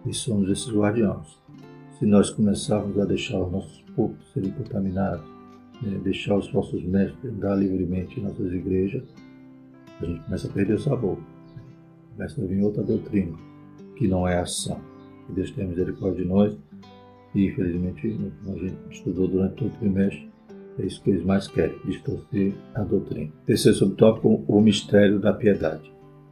e 0.05 0.13
somos 0.13 0.49
esses 0.49 0.73
guardiões. 0.73 1.37
Se 1.99 2.05
nós 2.05 2.31
começarmos 2.31 2.99
a 2.99 3.05
deixar 3.05 3.39
os 3.41 3.51
nossos 3.51 3.81
púlpitos 3.95 4.31
serem 4.33 4.51
contaminados, 4.51 5.25
né? 5.81 5.99
deixar 6.03 6.35
os 6.35 6.47
falsos 6.49 6.83
mestres 6.83 7.31
andar 7.31 7.55
livremente 7.55 8.19
em 8.19 8.23
nossas 8.23 8.51
igrejas, 8.51 9.03
a 10.01 10.05
gente 10.05 10.23
começa 10.23 10.47
a 10.47 10.51
perder 10.51 10.73
o 10.73 10.79
sabor. 10.79 11.17
Começa 12.15 12.41
a 12.41 12.45
vir 12.45 12.63
outra 12.63 12.83
doutrina, 12.83 13.37
que 13.95 14.07
não 14.07 14.27
é 14.27 14.39
ação. 14.39 14.79
Que 15.27 15.33
Deus 15.33 15.51
tenha 15.51 15.67
misericórdia 15.67 16.23
de 16.23 16.29
nós 16.29 16.57
e, 17.37 17.45
infelizmente, 17.45 18.19
a 18.47 18.51
gente 18.57 18.75
estudou 18.89 19.27
durante 19.27 19.57
todo 19.57 19.67
o 19.67 19.77
trimestre, 19.77 20.27
é 20.79 20.85
isso 20.85 21.03
que 21.03 21.11
eles 21.11 21.23
mais 21.23 21.47
querem, 21.47 21.77
distorcer 21.85 22.53
a 22.73 22.81
doutrina. 22.81 23.31
Terceiro 23.45 23.77
subtópico, 23.77 24.43
o 24.47 24.59
mistério 24.59 25.19
da 25.19 25.31
piedade. 25.33 25.91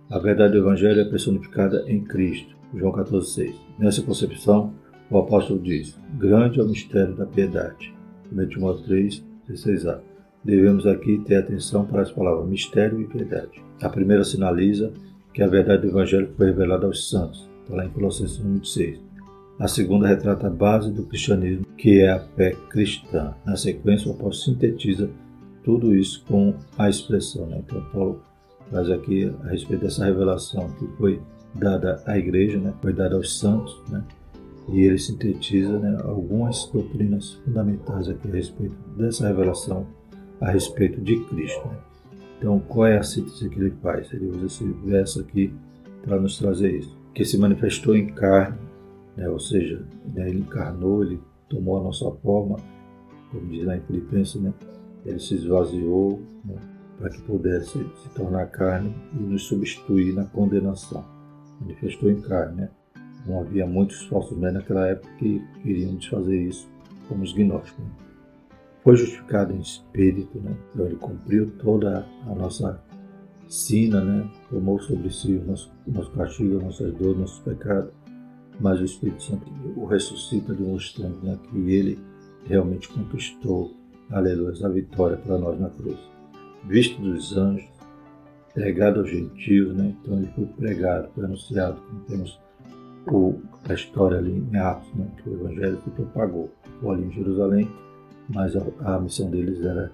A 0.09 0.17
verdade 0.17 0.53
do 0.53 0.59
Evangelho 0.59 1.01
é 1.01 1.05
personificada 1.05 1.83
em 1.87 2.03
Cristo. 2.03 2.55
João 2.73 2.91
14,6. 2.91 3.53
Nessa 3.77 4.01
concepção, 4.01 4.73
o 5.09 5.19
apóstolo 5.19 5.59
diz: 5.59 5.95
Grande 6.17 6.59
é 6.59 6.63
o 6.63 6.67
mistério 6.67 7.15
da 7.15 7.25
piedade. 7.25 7.93
1 8.31 8.47
Timóteo 8.47 8.85
3, 8.85 9.23
16a. 9.47 9.99
Devemos 10.43 10.87
aqui 10.87 11.19
ter 11.19 11.35
atenção 11.35 11.85
para 11.85 12.01
as 12.01 12.11
palavras 12.11 12.47
mistério 12.49 12.99
e 12.99 13.05
piedade. 13.05 13.63
A 13.81 13.89
primeira 13.89 14.23
sinaliza 14.23 14.91
que 15.33 15.43
a 15.43 15.47
verdade 15.47 15.83
do 15.83 15.89
Evangelho 15.89 16.33
foi 16.35 16.47
revelada 16.47 16.87
aos 16.87 17.09
santos, 17.09 17.47
está 17.63 17.75
lá 17.75 17.85
em 17.85 17.89
Colossenses 17.89 18.39
1,26. 18.39 19.14
A 19.57 19.69
segunda 19.69 20.07
retrata 20.07 20.47
a 20.47 20.49
base 20.49 20.91
do 20.91 21.03
cristianismo, 21.03 21.65
que 21.77 22.01
é 22.01 22.11
a 22.11 22.19
fé 22.19 22.51
cristã. 22.69 23.33
Na 23.45 23.55
sequência, 23.55 24.11
o 24.11 24.13
apóstolo 24.13 24.55
sintetiza 24.55 25.09
tudo 25.63 25.95
isso 25.95 26.23
com 26.27 26.53
a 26.77 26.89
expressão. 26.89 27.45
Né? 27.47 27.63
Então, 27.65 27.81
Paulo 27.93 28.21
traz 28.69 28.89
aqui 28.89 29.33
a 29.43 29.47
respeito 29.47 29.81
dessa 29.81 30.03
revelação 30.03 30.69
que 30.71 30.85
foi 30.97 31.21
dada 31.53 32.03
à 32.05 32.17
igreja, 32.17 32.59
né? 32.59 32.73
foi 32.81 32.91
dada 32.91 33.15
aos 33.15 33.39
santos, 33.39 33.81
né? 33.89 34.03
e 34.67 34.81
ele 34.81 34.97
sintetiza 34.97 35.79
né, 35.79 35.99
algumas 36.03 36.65
doutrinas 36.65 37.35
fundamentais 37.45 38.09
aqui 38.09 38.27
a 38.27 38.31
respeito 38.31 38.75
dessa 38.97 39.27
revelação 39.27 39.87
a 40.41 40.51
respeito 40.51 40.99
de 40.99 41.17
Cristo. 41.25 41.65
Né? 41.67 41.77
Então, 42.37 42.59
qual 42.59 42.87
é 42.87 42.97
a 42.97 43.03
síntese 43.03 43.49
que 43.49 43.57
ele 43.57 43.73
faz? 43.81 44.11
Ele 44.11 44.27
usa 44.27 44.47
esse 44.47 44.65
verso 44.83 45.21
aqui 45.21 45.53
para 46.03 46.19
nos 46.19 46.37
trazer 46.37 46.77
isso. 46.77 46.95
Que 47.13 47.23
se 47.23 47.37
manifestou 47.37 47.95
em 47.95 48.07
carne, 48.07 48.57
né? 49.15 49.29
ou 49.29 49.39
seja, 49.39 49.85
né, 50.13 50.29
ele 50.29 50.39
encarnou, 50.39 51.03
ele 51.03 51.19
tomou 51.49 51.79
a 51.79 51.83
nossa 51.83 52.09
forma, 52.21 52.57
como 53.31 53.47
diz 53.47 53.65
lá 53.65 53.77
em 53.77 53.81
Filipenses, 53.81 54.41
né? 54.41 54.53
ele 55.05 55.19
se 55.19 55.35
esvaziou 55.35 56.21
né? 56.43 56.55
para 56.97 57.09
que 57.09 57.21
pudesse 57.21 57.77
se 58.01 58.09
tornar 58.15 58.47
carne 58.47 58.93
e 59.13 59.17
nos 59.17 59.43
substituir 59.43 60.13
na 60.13 60.25
condenação. 60.25 61.03
Manifestou 61.61 62.09
em 62.09 62.21
carne. 62.21 62.61
Né? 62.61 62.69
Não 63.25 63.39
havia 63.41 63.65
muitos 63.65 64.03
falsos 64.05 64.37
médicos 64.37 64.61
naquela 64.61 64.87
época 64.87 65.13
que 65.17 65.41
queriam 65.61 65.95
desfazer 65.95 66.43
isso, 66.43 66.67
como 67.07 67.23
os 67.23 67.33
gnósticos. 67.33 67.83
Né? 67.83 67.91
Foi 68.83 68.95
justificado 68.95 69.53
em 69.53 69.59
espírito, 69.59 70.39
né? 70.39 70.55
então 70.71 70.85
ele 70.85 70.95
cumpriu 70.95 71.51
toda 71.59 72.05
a 72.27 72.35
nossa 72.35 72.81
sina, 73.47 74.03
né? 74.03 74.29
tomou 74.49 74.79
sobre 74.79 75.11
si 75.11 75.35
o 75.35 75.45
nosso, 75.45 75.71
nosso 75.87 76.11
castigo, 76.11 76.61
nossas 76.61 76.93
dores, 76.93 77.17
nossos 77.17 77.39
pecados, 77.39 77.91
mas 78.59 78.79
o 78.79 78.85
Espírito 78.85 79.23
Santo 79.23 79.45
o 79.75 79.85
ressuscita 79.85 80.53
demonstrando 80.53 81.17
né? 81.23 81.37
que 81.49 81.57
ele 81.71 81.99
realmente 82.45 82.87
conquistou, 82.89 83.75
aleluia, 84.09 84.53
a 84.65 84.69
vitória 84.69 85.17
para 85.17 85.37
nós 85.37 85.59
na 85.59 85.69
cruz. 85.69 85.97
Visto 86.65 87.01
dos 87.01 87.35
anjos, 87.35 87.67
pregado 88.53 89.01
aos 89.01 89.09
gentios, 89.09 89.75
né? 89.75 89.93
então 90.01 90.17
ele 90.17 90.31
foi 90.35 90.45
pregado, 90.45 91.09
foi 91.13 91.25
anunciado, 91.25 91.81
como 91.81 92.01
temos 92.01 92.39
o, 93.11 93.39
a 93.67 93.73
história 93.73 94.17
ali 94.17 94.31
em 94.31 94.57
Atos, 94.57 94.91
né, 94.95 95.07
que 95.21 95.29
o 95.29 95.33
Evangelho 95.33 95.79
se 95.83 95.89
propagou. 95.91 96.49
Ficou 96.63 96.91
ali 96.91 97.03
em 97.05 97.11
Jerusalém, 97.11 97.69
mas 98.29 98.55
a, 98.55 98.63
a, 98.83 98.99
missão 98.99 99.29
deles 99.29 99.61
era 99.61 99.91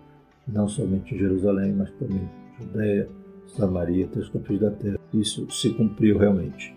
não 0.48 0.68
somente 0.68 1.13
em 1.13 1.18
Jerusalém, 1.18 1.74
mas 1.74 1.91
também 1.91 2.30
Judéia, 2.60 3.10
Samaria, 3.48 4.06
até 4.06 4.20
os 4.20 4.30
confins 4.30 4.60
da 4.60 4.72
terra. 4.72 4.98
Isso 5.13 5.50
se 5.51 5.74
cumpriu 5.74 6.18
realmente. 6.18 6.74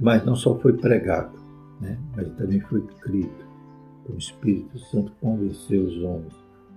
Mas 0.00 0.24
não 0.24 0.36
só 0.36 0.58
foi 0.58 0.74
pregado, 0.74 1.38
né, 1.80 1.98
mas 2.16 2.28
também 2.36 2.60
foi 2.60 2.80
escrito. 2.80 3.46
O 4.08 4.16
Espírito 4.16 4.78
Santo 4.78 5.12
convenceu 5.20 5.84
os 5.84 6.02
homens, 6.02 6.34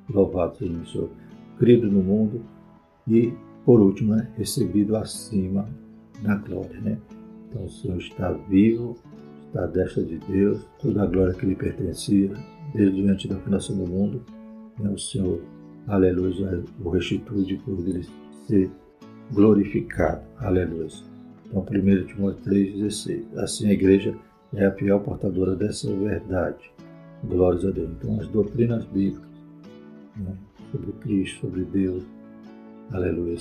louvado 0.09 0.57
seja 0.57 0.73
o 0.73 0.85
Senhor, 0.85 1.09
crido 1.57 1.89
no 1.89 2.01
mundo 2.01 2.41
e, 3.07 3.33
por 3.63 3.79
último, 3.79 4.15
né, 4.15 4.27
recebido 4.37 4.95
acima 4.95 5.69
na 6.21 6.35
glória. 6.35 6.79
Né? 6.81 6.97
Então 7.47 7.65
o 7.65 7.69
Senhor 7.69 7.97
está 7.97 8.31
vivo, 8.31 8.97
está 9.47 9.63
à 9.63 9.67
destra 9.67 10.03
de 10.03 10.17
Deus, 10.17 10.67
toda 10.81 11.03
a 11.03 11.05
glória 11.05 11.33
que 11.33 11.45
lhe 11.45 11.55
pertencia, 11.55 12.31
desde 12.73 13.07
antes 13.07 13.29
da 13.29 13.37
fundação 13.37 13.77
do 13.77 13.89
mundo, 13.89 14.25
né, 14.79 14.89
o 14.89 14.97
Senhor, 14.97 15.41
aleluia, 15.87 16.63
o 16.83 16.89
restitui 16.89 17.57
por 17.59 17.79
ele 17.79 18.05
ser 18.47 18.69
glorificado, 19.31 20.21
aleluia. 20.37 21.10
Então 21.51 21.61
1 21.69 22.05
Timóteo 22.07 22.41
3,16. 22.49 23.37
Assim 23.37 23.67
a 23.67 23.73
igreja 23.73 24.15
é 24.53 24.65
a 24.65 24.71
pior 24.71 24.99
portadora 24.99 25.53
dessa 25.53 25.93
verdade. 25.93 26.71
Glórias 27.25 27.65
a 27.65 27.71
Deus. 27.71 27.89
Então 27.91 28.19
as 28.19 28.27
doutrinas 28.29 28.85
bíblicas 28.85 29.29
né, 30.15 30.33
sobre 30.71 30.93
Cristo, 30.93 31.41
sobre 31.41 31.65
Deus, 31.65 32.03
aleluia, 32.91 33.37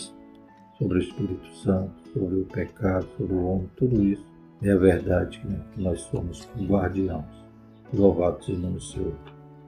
sobre 0.76 0.98
o 0.98 1.00
Espírito 1.00 1.54
Santo, 1.62 1.92
sobre 2.12 2.40
o 2.40 2.44
pecado, 2.44 3.06
sobre 3.16 3.34
o 3.34 3.44
homem, 3.44 3.70
tudo 3.76 4.02
isso 4.02 4.24
é 4.62 4.72
a 4.72 4.76
verdade 4.76 5.40
né, 5.44 5.60
que 5.72 5.80
nós 5.80 6.00
somos 6.02 6.48
guardiãos. 6.58 7.24
Louvado 7.94 8.44
seja 8.44 8.58
o 8.58 8.62
nome 8.62 8.74
do 8.74 8.82
Senhor. 8.82 9.14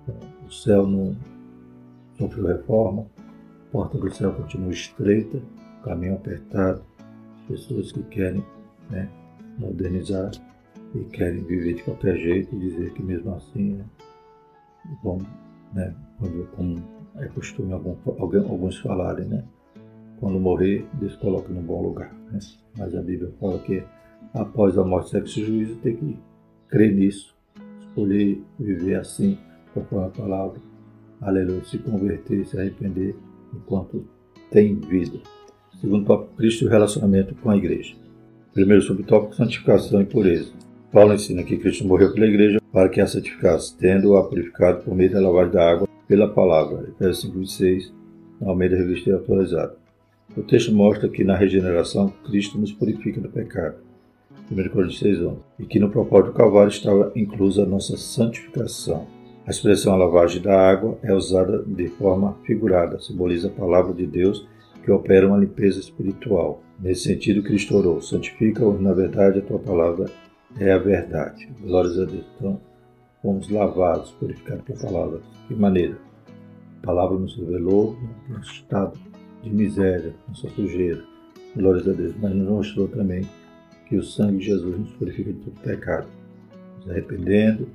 Então, 0.02 0.16
o 0.46 0.52
céu 0.52 0.86
não 0.86 1.16
sofreu 2.18 2.46
reforma, 2.46 3.06
a 3.68 3.72
porta 3.72 3.98
do 3.98 4.12
céu 4.12 4.32
continua 4.32 4.70
estreita, 4.70 5.40
caminho 5.82 6.14
apertado, 6.14 6.82
pessoas 7.52 7.92
que 7.92 8.02
querem 8.04 8.42
né, 8.88 9.08
modernizar 9.58 10.30
e 10.94 11.04
querem 11.04 11.44
viver 11.44 11.74
de 11.74 11.82
qualquer 11.82 12.16
jeito 12.16 12.54
e 12.56 12.58
dizer 12.58 12.92
que 12.94 13.02
mesmo 13.02 13.34
assim 13.34 13.74
né, 13.74 13.84
né, 15.74 15.94
quando, 16.18 16.46
como 16.56 16.76
é 17.16 17.26
costume 17.26 17.72
algum, 17.72 17.94
alguns 18.08 18.78
falarem, 18.78 19.26
né, 19.26 19.44
quando 20.18 20.40
morrer, 20.40 20.86
Deus 20.94 21.14
coloca 21.16 21.52
num 21.52 21.62
bom 21.62 21.82
lugar. 21.82 22.12
Né? 22.30 22.38
Mas 22.78 22.94
a 22.94 23.02
Bíblia 23.02 23.30
fala 23.38 23.58
que 23.58 23.84
após 24.32 24.78
a 24.78 24.84
morte, 24.84 25.10
sexo 25.10 25.40
e 25.40 25.44
juízo, 25.44 25.76
tem 25.76 25.96
que 25.96 26.18
crer 26.68 26.94
nisso, 26.94 27.36
escolher 27.80 28.42
viver 28.58 28.94
assim, 28.94 29.36
conforme 29.74 30.06
a 30.06 30.10
palavra, 30.10 30.58
aleluia, 31.20 31.62
se 31.64 31.78
converter, 31.78 32.46
se 32.46 32.58
arrepender 32.58 33.14
enquanto 33.52 34.06
tem 34.50 34.76
vida. 34.76 35.18
Segundo 35.82 36.06
tópico, 36.06 36.36
Cristo 36.36 36.62
e 36.62 36.66
o 36.68 36.70
relacionamento 36.70 37.34
com 37.34 37.50
a 37.50 37.56
igreja. 37.56 37.96
Primeiro 38.54 38.82
subtópico, 38.82 39.34
santificação 39.34 40.00
e 40.00 40.04
pureza. 40.04 40.52
Paulo 40.92 41.12
ensina 41.12 41.42
que 41.42 41.56
Cristo 41.56 41.84
morreu 41.84 42.14
pela 42.14 42.26
igreja 42.26 42.60
para 42.72 42.88
que 42.88 43.00
a 43.00 43.06
santificasse, 43.06 43.76
tendo-a 43.76 44.22
purificado 44.22 44.84
por 44.84 44.94
meio 44.94 45.10
da 45.10 45.20
lavagem 45.20 45.52
da 45.52 45.72
água 45.72 45.88
pela 46.06 46.28
palavra. 46.28 46.88
Efésios 46.88 47.22
5, 47.22 47.34
26, 47.36 47.92
na 48.40 48.50
Almeida 48.50 48.76
Revista 48.76 49.12
Atualizada. 49.16 49.74
O 50.36 50.42
texto 50.42 50.72
mostra 50.72 51.08
que 51.08 51.24
na 51.24 51.36
regeneração 51.36 52.14
Cristo 52.26 52.58
nos 52.58 52.70
purifica 52.70 53.20
do 53.20 53.28
pecado. 53.28 53.78
1 54.52 54.68
Coríntios 54.68 55.00
6, 55.00 55.20
11. 55.20 55.36
E 55.58 55.66
que 55.66 55.80
no 55.80 55.90
propósito 55.90 56.30
do 56.30 56.36
Calvário 56.36 56.70
estava 56.70 57.10
inclusa 57.16 57.64
a 57.64 57.66
nossa 57.66 57.96
santificação. 57.96 59.08
A 59.44 59.50
expressão 59.50 59.92
a 59.92 59.96
lavagem 59.96 60.40
da 60.40 60.56
água 60.56 60.96
é 61.02 61.12
usada 61.12 61.64
de 61.66 61.88
forma 61.88 62.36
figurada, 62.44 63.00
simboliza 63.00 63.48
a 63.48 63.50
palavra 63.50 63.92
de 63.92 64.06
Deus 64.06 64.46
que 64.82 64.90
opera 64.90 65.26
uma 65.26 65.38
limpeza 65.38 65.78
espiritual. 65.78 66.62
Nesse 66.78 67.04
sentido, 67.04 67.42
Cristo 67.42 67.76
orou: 67.76 68.00
santifica-os 68.00 68.80
na 68.80 68.92
verdade, 68.92 69.38
a 69.38 69.42
tua 69.42 69.58
palavra 69.58 70.06
é 70.58 70.72
a 70.72 70.78
verdade. 70.78 71.48
Glórias 71.60 71.98
a 71.98 72.04
Deus. 72.04 72.26
Então, 72.36 72.60
fomos 73.20 73.48
lavados, 73.48 74.10
purificados 74.12 74.64
pela 74.64 74.80
palavra. 74.80 75.20
Que 75.46 75.54
maneira? 75.54 75.96
A 76.82 76.86
palavra 76.86 77.18
nos 77.18 77.36
revelou 77.36 77.96
nosso 78.28 78.52
estado 78.52 78.98
de 79.42 79.50
miséria, 79.50 80.14
nossa 80.28 80.48
sujeira. 80.50 81.02
Glórias 81.54 81.88
a 81.88 81.92
Deus. 81.92 82.14
Mas 82.20 82.34
nos 82.34 82.48
mostrou 82.48 82.88
também 82.88 83.22
que 83.88 83.96
o 83.96 84.02
sangue 84.02 84.38
de 84.38 84.46
Jesus 84.46 84.78
nos 84.78 84.90
purifica 84.92 85.32
de 85.32 85.38
todo 85.38 85.60
pecado. 85.60 86.08
Nos 86.78 86.90
arrependendo, 86.90 87.68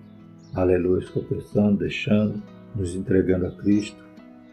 aleluia, 0.54 1.08
confessando, 1.14 1.78
deixando, 1.78 2.42
nos 2.76 2.96
entregando 2.96 3.46
a 3.46 3.52
Cristo, 3.52 4.04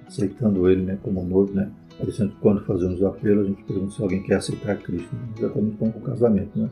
aceitando 0.06 0.68
Ele 0.68 0.82
né, 0.82 0.98
como 1.02 1.24
noivo, 1.24 1.54
né? 1.54 1.70
Isso, 2.06 2.32
quando 2.40 2.64
fazemos 2.64 3.00
o 3.00 3.06
apelo, 3.06 3.42
a 3.42 3.44
gente 3.44 3.62
pergunta 3.62 3.92
se 3.92 4.02
alguém 4.02 4.22
quer 4.22 4.36
aceitar 4.36 4.76
Cristo, 4.76 5.14
né? 5.14 5.28
exatamente 5.38 5.76
como 5.76 5.90
o 5.90 6.00
casamento, 6.00 6.58
né? 6.58 6.68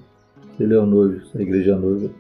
Se 0.57 0.63
ele 0.63 0.75
é 0.75 0.79
o 0.79 0.87
noivo, 0.87 1.25
se 1.27 1.39
a 1.39 1.41
igreja 1.41 1.73
é 1.73 1.77
noiva, 1.77 2.11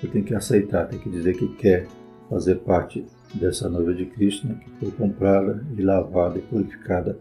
você 0.00 0.06
tem 0.06 0.22
que 0.22 0.34
aceitar, 0.34 0.86
tem 0.86 0.98
que 0.98 1.10
dizer 1.10 1.36
que 1.36 1.48
quer 1.48 1.86
fazer 2.28 2.56
parte 2.56 3.04
dessa 3.34 3.68
noiva 3.68 3.92
de 3.92 4.06
Cristo, 4.06 4.46
né, 4.46 4.58
que 4.64 4.70
foi 4.78 4.90
comprada 4.92 5.64
e 5.76 5.82
lavada 5.82 6.38
e 6.38 6.42
purificada 6.42 7.18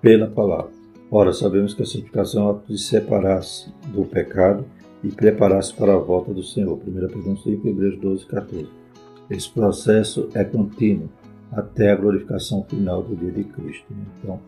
pela 0.00 0.26
palavra. 0.26 0.70
Ora, 1.10 1.32
sabemos 1.32 1.72
que 1.72 1.82
a 1.82 1.86
santificação 1.86 2.42
é 2.42 2.46
o 2.46 2.50
ato 2.50 2.72
de 2.72 2.78
separar-se 2.78 3.72
do 3.92 4.04
pecado 4.04 4.64
e 5.04 5.08
preparar-se 5.08 5.72
para 5.72 5.94
a 5.94 5.98
volta 5.98 6.34
do 6.34 6.42
Senhor. 6.42 6.74
1 6.74 6.82
Pedro 6.82 7.36
5, 7.36 7.68
Hebreus 7.68 8.00
12, 8.00 8.26
14. 8.26 8.68
Esse 9.30 9.50
processo 9.50 10.28
é 10.34 10.42
contínuo 10.42 11.08
até 11.56 11.90
a 11.90 11.96
glorificação 11.96 12.62
final 12.64 13.02
do 13.02 13.16
dia 13.16 13.32
de 13.32 13.44
Cristo. 13.44 13.86
Né? 13.90 14.04
Então, 14.18 14.40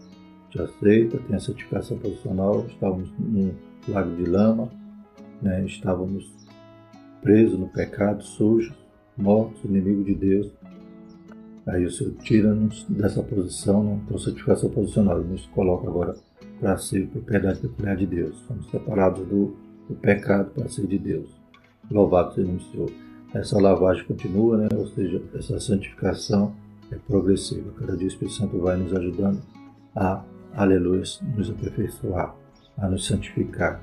te 0.51 0.61
aceita, 0.61 1.19
tem 1.19 1.37
a 1.37 1.41
santificação 1.41 1.99
posicional, 1.99 2.67
estávamos 2.69 3.11
num 3.19 3.55
lago 3.89 4.15
de 4.15 4.25
lama, 4.25 4.71
né? 5.41 5.65
estávamos 5.65 6.31
presos 7.23 7.59
no 7.59 7.69
pecado, 7.69 8.23
sujos, 8.23 8.77
mortos, 9.17 9.65
inimigo 9.65 10.05
de 10.05 10.15
Deus. 10.15 10.53
Aí 11.67 11.85
o 11.85 11.91
Senhor 11.91 12.13
tira-nos 12.23 12.85
dessa 12.85 13.23
posição, 13.23 13.83
né? 13.83 14.01
então 14.05 14.19
santificação 14.19 14.71
posicional, 14.71 15.19
nos 15.21 15.47
coloca 15.47 15.89
agora 15.89 16.15
para 16.61 16.77
ser 16.77 17.07
propriedade 17.09 17.61
peculiar 17.61 17.97
de 17.97 18.07
Deus. 18.07 18.39
Somos 18.47 18.71
separados 18.71 19.27
do, 19.27 19.57
do 19.89 19.95
pecado 19.95 20.51
para 20.51 20.69
ser 20.69 20.87
de 20.87 20.99
Deus. 20.99 21.31
Louvado 21.91 22.35
seja 22.35 22.51
o 22.51 22.61
Senhor. 22.61 22.91
Essa 23.35 23.61
lavagem 23.61 24.05
continua, 24.05 24.57
né? 24.57 24.69
ou 24.75 24.87
seja, 24.89 25.23
essa 25.35 25.61
santificação 25.61 26.55
é 26.91 26.97
progressiva. 26.97 27.71
Cada 27.79 27.97
dia 27.97 28.07
o 28.07 28.09
Espírito 28.09 28.37
Santo 28.37 28.59
vai 28.59 28.77
nos 28.77 28.93
ajudando 28.95 29.41
a, 29.95 30.23
aleluia, 30.55 31.03
nos 31.37 31.51
aperfeiçoar, 31.51 32.35
a 32.77 32.89
nos 32.89 33.07
santificar. 33.07 33.83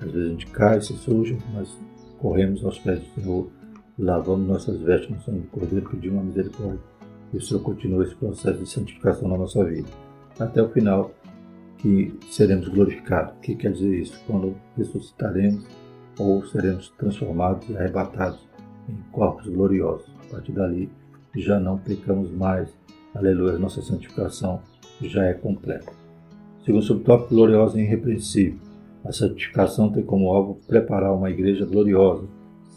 Às 0.00 0.10
vezes 0.10 0.26
a 0.26 0.30
gente 0.30 0.46
cai, 0.46 0.80
se 0.80 0.94
suja, 0.94 1.36
mas 1.52 1.76
corremos 2.18 2.64
aos 2.64 2.78
pés 2.78 3.00
do 3.00 3.20
Senhor, 3.20 3.48
lavamos 3.98 4.48
nossas 4.48 4.80
vestes 4.80 5.10
no 5.10 5.20
sangue 5.22 5.40
do 5.40 5.48
Cordeiro, 5.48 5.88
pedimos 5.90 6.18
uma 6.18 6.24
misericórdia. 6.24 6.80
E 7.32 7.36
o 7.36 7.40
Senhor 7.40 7.60
continua 7.60 8.04
esse 8.04 8.14
processo 8.14 8.58
de 8.58 8.68
santificação 8.68 9.28
na 9.28 9.36
nossa 9.36 9.64
vida. 9.64 9.88
Até 10.38 10.62
o 10.62 10.68
final, 10.68 11.12
que 11.82 12.16
seremos 12.30 12.68
glorificados. 12.68 13.34
O 13.34 13.40
que 13.40 13.56
quer 13.56 13.72
dizer 13.72 13.98
isso? 13.98 14.22
Quando 14.26 14.54
ressuscitaremos 14.76 15.64
ou 16.18 16.44
seremos 16.46 16.90
transformados 16.96 17.68
e 17.68 17.76
arrebatados 17.76 18.38
em 18.88 18.96
corpos 19.10 19.48
gloriosos. 19.48 20.06
A 20.24 20.32
partir 20.32 20.52
dali, 20.52 20.88
já 21.40 21.58
não 21.58 21.78
pecamos 21.78 22.30
mais. 22.30 22.68
Aleluia, 23.14 23.58
nossa 23.58 23.82
santificação 23.82 24.60
já 25.00 25.24
é 25.24 25.34
completa. 25.34 25.92
Segundo 26.64 26.84
subtópico, 26.84 27.34
gloriosa 27.34 27.78
e 27.78 27.84
irrepreensível. 27.84 28.58
A 29.04 29.12
santificação 29.12 29.90
tem 29.90 30.02
como 30.02 30.30
alvo 30.30 30.60
preparar 30.66 31.12
uma 31.12 31.30
igreja 31.30 31.66
gloriosa, 31.66 32.24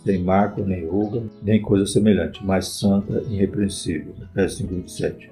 sem 0.03 0.23
mácula, 0.23 0.65
nem 0.65 0.85
ruga, 0.85 1.23
nem 1.43 1.61
coisa 1.61 1.85
semelhante, 1.85 2.43
mas 2.43 2.67
santa 2.67 3.23
e 3.27 3.35
irrepreensível. 3.35 4.13
Verso 4.33 4.65
27. 4.65 5.31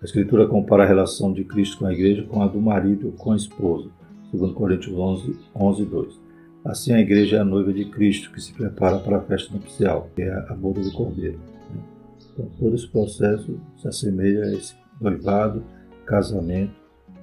A 0.00 0.04
Escritura 0.04 0.46
compara 0.46 0.84
a 0.84 0.86
relação 0.86 1.32
de 1.32 1.44
Cristo 1.44 1.78
com 1.78 1.86
a 1.86 1.92
igreja 1.92 2.22
com 2.22 2.40
a 2.40 2.46
do 2.46 2.60
marido 2.60 3.12
com 3.18 3.32
a 3.32 3.36
esposa, 3.36 3.90
segundo 4.30 4.54
Coríntios 4.54 4.96
11, 4.96 5.36
11 5.54 5.84
2. 5.84 6.20
Assim, 6.64 6.92
a 6.92 7.00
igreja 7.00 7.36
é 7.36 7.40
a 7.40 7.44
noiva 7.44 7.72
de 7.72 7.84
Cristo, 7.84 8.30
que 8.30 8.40
se 8.40 8.52
prepara 8.52 8.98
para 8.98 9.18
a 9.18 9.22
festa 9.22 9.52
nupcial, 9.52 10.08
que 10.14 10.22
é 10.22 10.32
a 10.32 10.54
boda 10.54 10.80
do 10.80 10.92
Cordeiro. 10.92 11.38
Então, 12.38 12.48
todo 12.56 12.76
esse 12.76 12.86
processo 12.86 13.58
se 13.76 13.88
assemelha 13.88 14.44
a 14.44 14.52
esse 14.52 14.76
noivado, 15.00 15.64
casamento 16.06 16.72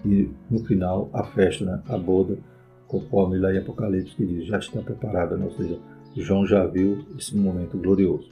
e, 0.04 0.30
no 0.52 0.60
final, 0.66 1.10
a 1.14 1.24
festa, 1.24 1.64
né? 1.64 1.82
a 1.88 1.98
boda, 1.98 2.38
conforme 2.86 3.38
lá 3.38 3.54
em 3.54 3.60
Apocalipse 3.60 4.14
que 4.14 4.26
diz, 4.26 4.46
já 4.46 4.60
está 4.60 4.82
preparada, 4.82 5.38
né? 5.38 5.46
ou 5.46 5.52
seja, 5.52 5.80
João 6.18 6.46
já 6.46 6.66
viu 6.66 7.06
esse 7.18 7.36
momento 7.36 7.78
glorioso. 7.78 8.30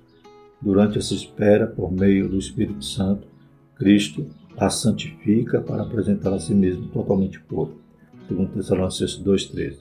Durante 0.61 0.97
essa 0.97 1.13
espera, 1.13 1.67
por 1.67 1.89
meio 1.89 2.27
do 2.27 2.37
Espírito 2.37 2.83
Santo, 2.83 3.27
Cristo 3.75 4.25
a 4.57 4.69
santifica 4.69 5.61
para 5.61 5.83
apresentá-la 5.83 6.35
a 6.35 6.39
si 6.39 6.53
mesmo 6.53 6.87
totalmente 6.89 7.39
pura. 7.39 7.71
Segundo 8.27 8.49
Tessalonicenses 8.49 9.19
2,13. 9.19 9.77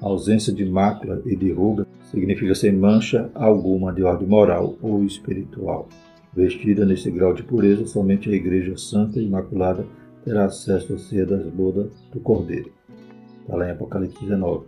A 0.00 0.06
ausência 0.06 0.52
de 0.52 0.64
mácula 0.64 1.20
e 1.26 1.36
de 1.36 1.52
ruga 1.52 1.86
significa 2.10 2.54
sem 2.54 2.72
mancha 2.72 3.30
alguma 3.34 3.92
de 3.92 4.02
ordem 4.02 4.26
moral 4.26 4.76
ou 4.80 5.04
espiritual. 5.04 5.88
Vestida 6.34 6.84
nesse 6.84 7.10
grau 7.10 7.32
de 7.32 7.44
pureza, 7.44 7.86
somente 7.86 8.28
a 8.28 8.32
Igreja 8.32 8.76
Santa 8.76 9.20
e 9.20 9.24
Imaculada 9.24 9.86
terá 10.24 10.46
acesso 10.46 10.94
à 10.94 10.98
ceia 10.98 11.24
das 11.24 11.46
bodas 11.46 11.92
do 12.12 12.18
Cordeiro. 12.18 12.72
Está 13.42 13.56
lá 13.56 13.68
em 13.68 13.72
Apocalipse 13.72 14.18
19. 14.20 14.66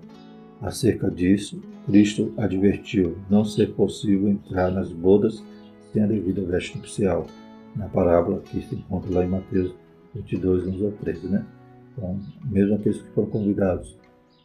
Acerca 0.63 1.11
disso, 1.11 1.61
Cristo 1.87 2.33
advertiu 2.37 3.17
não 3.29 3.45
ser 3.45 3.73
possível 3.73 4.29
entrar 4.29 4.71
nas 4.71 4.93
bodas 4.93 5.43
sem 5.93 6.03
a 6.03 6.07
devida 6.07 6.43
veste 6.43 6.77
nupcial, 6.77 7.27
na 7.75 7.89
parábola 7.89 8.41
que 8.41 8.63
se 8.63 8.75
encontra 8.75 9.13
lá 9.13 9.25
em 9.25 9.29
Mateus 9.29 9.75
22, 10.15 10.69
11 10.69 10.87
a 10.87 10.91
13. 10.91 11.27
Né? 11.27 11.47
Então, 11.93 12.21
mesmo 12.45 12.77
aqueles 12.77 13.03
que 13.03 13.11
foram 13.11 13.29
convidados, 13.29 13.97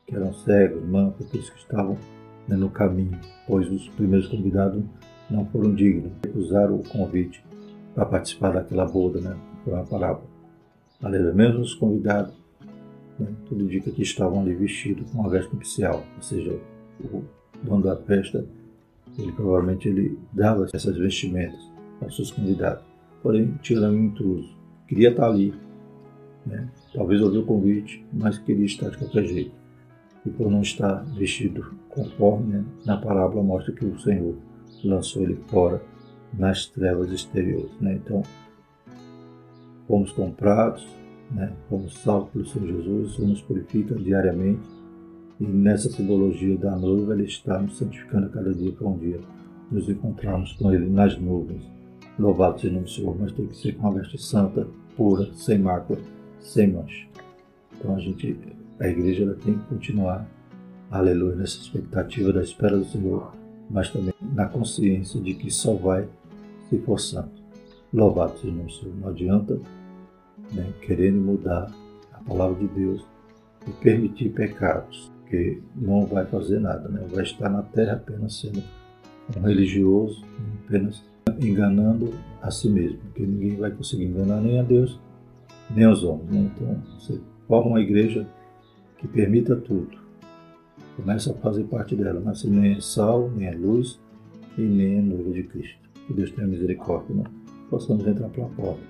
que 0.08 0.16
eram 0.16 0.34
cegos, 0.34 0.84
mancos, 0.88 1.28
aqueles 1.28 1.50
que 1.50 1.60
estavam 1.60 1.98
né, 2.48 2.56
no 2.56 2.70
caminho, 2.70 3.20
pois 3.48 3.70
os 3.70 3.88
primeiros 3.90 4.28
convidados 4.28 4.84
não 5.32 5.46
foram 5.46 5.74
dignos, 5.74 6.12
recusaram 6.24 6.76
o 6.76 6.84
convite 6.84 7.44
para 7.96 8.06
participar 8.06 8.52
daquela 8.52 8.86
boda, 8.86 9.20
né? 9.22 9.38
Foi 9.63 9.74
uma 9.74 9.84
parábola. 9.84 10.26
Aleluia. 11.02 11.34
Mesmo 11.34 11.62
os 11.62 11.74
convidados, 11.74 12.34
né? 13.17 13.28
tudo 13.48 13.63
indica 13.63 13.89
que 13.91 14.02
estavam 14.02 14.41
ali 14.41 14.54
vestidos 14.54 15.10
com 15.10 15.20
uma 15.20 15.30
veste 15.30 15.54
nupcial, 15.54 16.04
ou 16.15 16.22
seja, 16.22 16.60
o 17.04 17.24
dono 17.63 17.84
da 17.84 17.96
festa, 17.98 18.46
ele 19.17 19.32
provavelmente 19.32 19.88
ele 19.88 20.17
dava 20.32 20.67
essas 20.72 20.98
vestimentas 20.98 21.60
aos 22.02 22.15
seus 22.15 22.32
convidados. 22.32 22.84
Porém, 23.22 23.54
tinha 23.62 23.82
um 23.82 24.06
intruso, 24.06 24.56
queria 24.88 25.10
estar 25.10 25.28
ali, 25.28 25.54
né? 26.46 26.70
talvez 26.94 27.22
ouviu 27.22 27.41
o 27.41 27.46
convite, 27.46 28.04
mas 28.12 28.38
queria 28.38 28.65
estar 28.65 28.89
de 28.89 28.98
qualquer 28.98 29.26
jeito. 29.26 29.52
E 30.26 30.30
por 30.30 30.50
não 30.52 30.62
estar 30.62 31.04
vestido 31.15 31.74
conforme 31.89 32.54
né? 32.54 32.65
na 32.86 32.98
parábola 32.98 33.44
mostra 33.44 33.74
que 33.74 33.86
o 33.86 34.00
Senhor 34.00 34.36
lançou 34.88 35.24
ele 35.24 35.36
fora 35.48 35.82
nas 36.34 36.65
trevas 36.65 37.12
exteriores. 37.12 37.72
Né? 37.80 37.96
Então, 37.96 38.24
fomos 39.88 40.12
comprados, 40.12 40.88
né? 41.32 41.54
fomos 41.70 41.98
salvos 41.98 42.32
pelo 42.32 42.46
Senhor 42.46 42.67
Jesus, 42.67 43.12
o 43.12 43.15
Senhor 43.15 43.28
nos 43.30 43.41
purifica 43.41 43.96
diariamente 43.96 44.62
e 45.39 45.46
nessa 45.46 45.89
simbologia 45.89 46.58
da 46.58 46.76
noiva 46.76 47.13
ele 47.13 47.24
está 47.24 47.60
nos 47.60 47.78
santificando 47.78 48.28
a 48.28 48.30
cada 48.30 48.54
dia 48.54 48.72
para 48.72 48.88
um 48.88 48.98
dia 48.98 49.20
nos 49.72 49.89
encontrarmos 49.89 50.54
com 50.54 50.72
ele 50.72 50.89
nas 50.89 51.17
nuvens. 51.17 51.63
Louvado 52.20 52.60
seja 52.60 52.78
o 52.78 52.88
Senhor, 52.88 53.17
mas 53.20 53.32
tem 53.32 53.48
que 53.48 53.56
ser 53.56 53.74
com 53.74 53.88
uma 53.88 54.00
veste 54.00 54.22
santa, 54.22 54.67
pura, 54.96 55.32
sem 55.34 55.58
mácula, 55.58 56.00
sem 56.39 56.72
mancha. 56.72 57.08
Então 57.74 57.96
a 57.96 58.00
gente, 58.00 58.38
a 58.80 58.88
igreja 58.88 59.24
ela 59.24 59.34
tem 59.36 59.58
que 59.58 59.65
continuar, 59.65 60.30
aleluia, 60.91 61.38
nessa 61.38 61.58
expectativa 61.58 62.32
da 62.34 62.44
espera 62.44 62.78
do 62.78 62.86
Senhor, 62.86 63.34
mas 63.72 63.90
também 63.90 64.14
na 64.22 64.48
consciência 64.48 65.20
de 65.20 65.34
que 65.34 65.50
só 65.50 65.74
vai 65.74 66.08
se 66.70 66.78
for 66.80 67.00
santo. 67.00 67.42
Louvado 67.94 68.38
seja 68.38 68.54
o 68.54 68.70
Senhor. 68.70 68.96
Não 68.96 69.10
adianta 69.10 69.60
né, 70.54 70.72
querendo 70.82 71.20
mudar 71.20 71.72
a 72.14 72.18
palavra 72.20 72.56
de 72.56 72.68
Deus 72.68 73.06
e 73.68 73.72
permitir 73.72 74.30
pecados, 74.30 75.12
que 75.28 75.62
não 75.76 76.06
vai 76.06 76.26
fazer 76.26 76.60
nada, 76.60 76.90
né? 76.90 77.06
vai 77.10 77.24
estar 77.24 77.50
na 77.50 77.62
terra 77.62 77.94
apenas 77.94 78.40
sendo 78.40 78.62
um 79.38 79.42
religioso, 79.42 80.26
apenas 80.66 81.04
enganando 81.40 82.14
a 82.42 82.52
si 82.52 82.70
mesmo, 82.70 82.98
porque 82.98 83.26
ninguém 83.26 83.56
vai 83.56 83.72
conseguir 83.72 84.06
enganar 84.06 84.42
nem 84.42 84.60
a 84.60 84.64
Deus, 84.64 85.00
nem 85.70 85.88
os 85.88 86.04
homens. 86.04 86.30
Né? 86.30 86.52
Então, 86.54 86.82
você 87.00 87.20
forma 87.48 87.72
uma 87.72 87.82
igreja 87.82 88.28
que 88.98 89.08
permita 89.08 89.56
tudo, 89.56 89.98
começa 90.96 91.32
a 91.32 91.36
fazer 91.36 91.64
parte 91.66 91.96
dela, 91.96 92.22
mas 92.24 92.44
nem 92.44 92.74
é 92.74 92.82
sal, 92.82 93.30
nem 93.32 93.48
é 93.48 93.56
luz 93.56 94.00
e 94.58 94.62
nem 94.62 94.98
é 94.98 95.02
noiva 95.02 95.32
de 95.32 95.44
Cristo. 95.44 95.80
Que 96.08 96.14
Deus 96.14 96.32
tenha 96.32 96.48
misericórdia, 96.48 97.16
né? 97.16 97.24
possamos 97.70 98.06
entrar 98.06 98.30
pela 98.30 98.50
porta. 98.50 98.82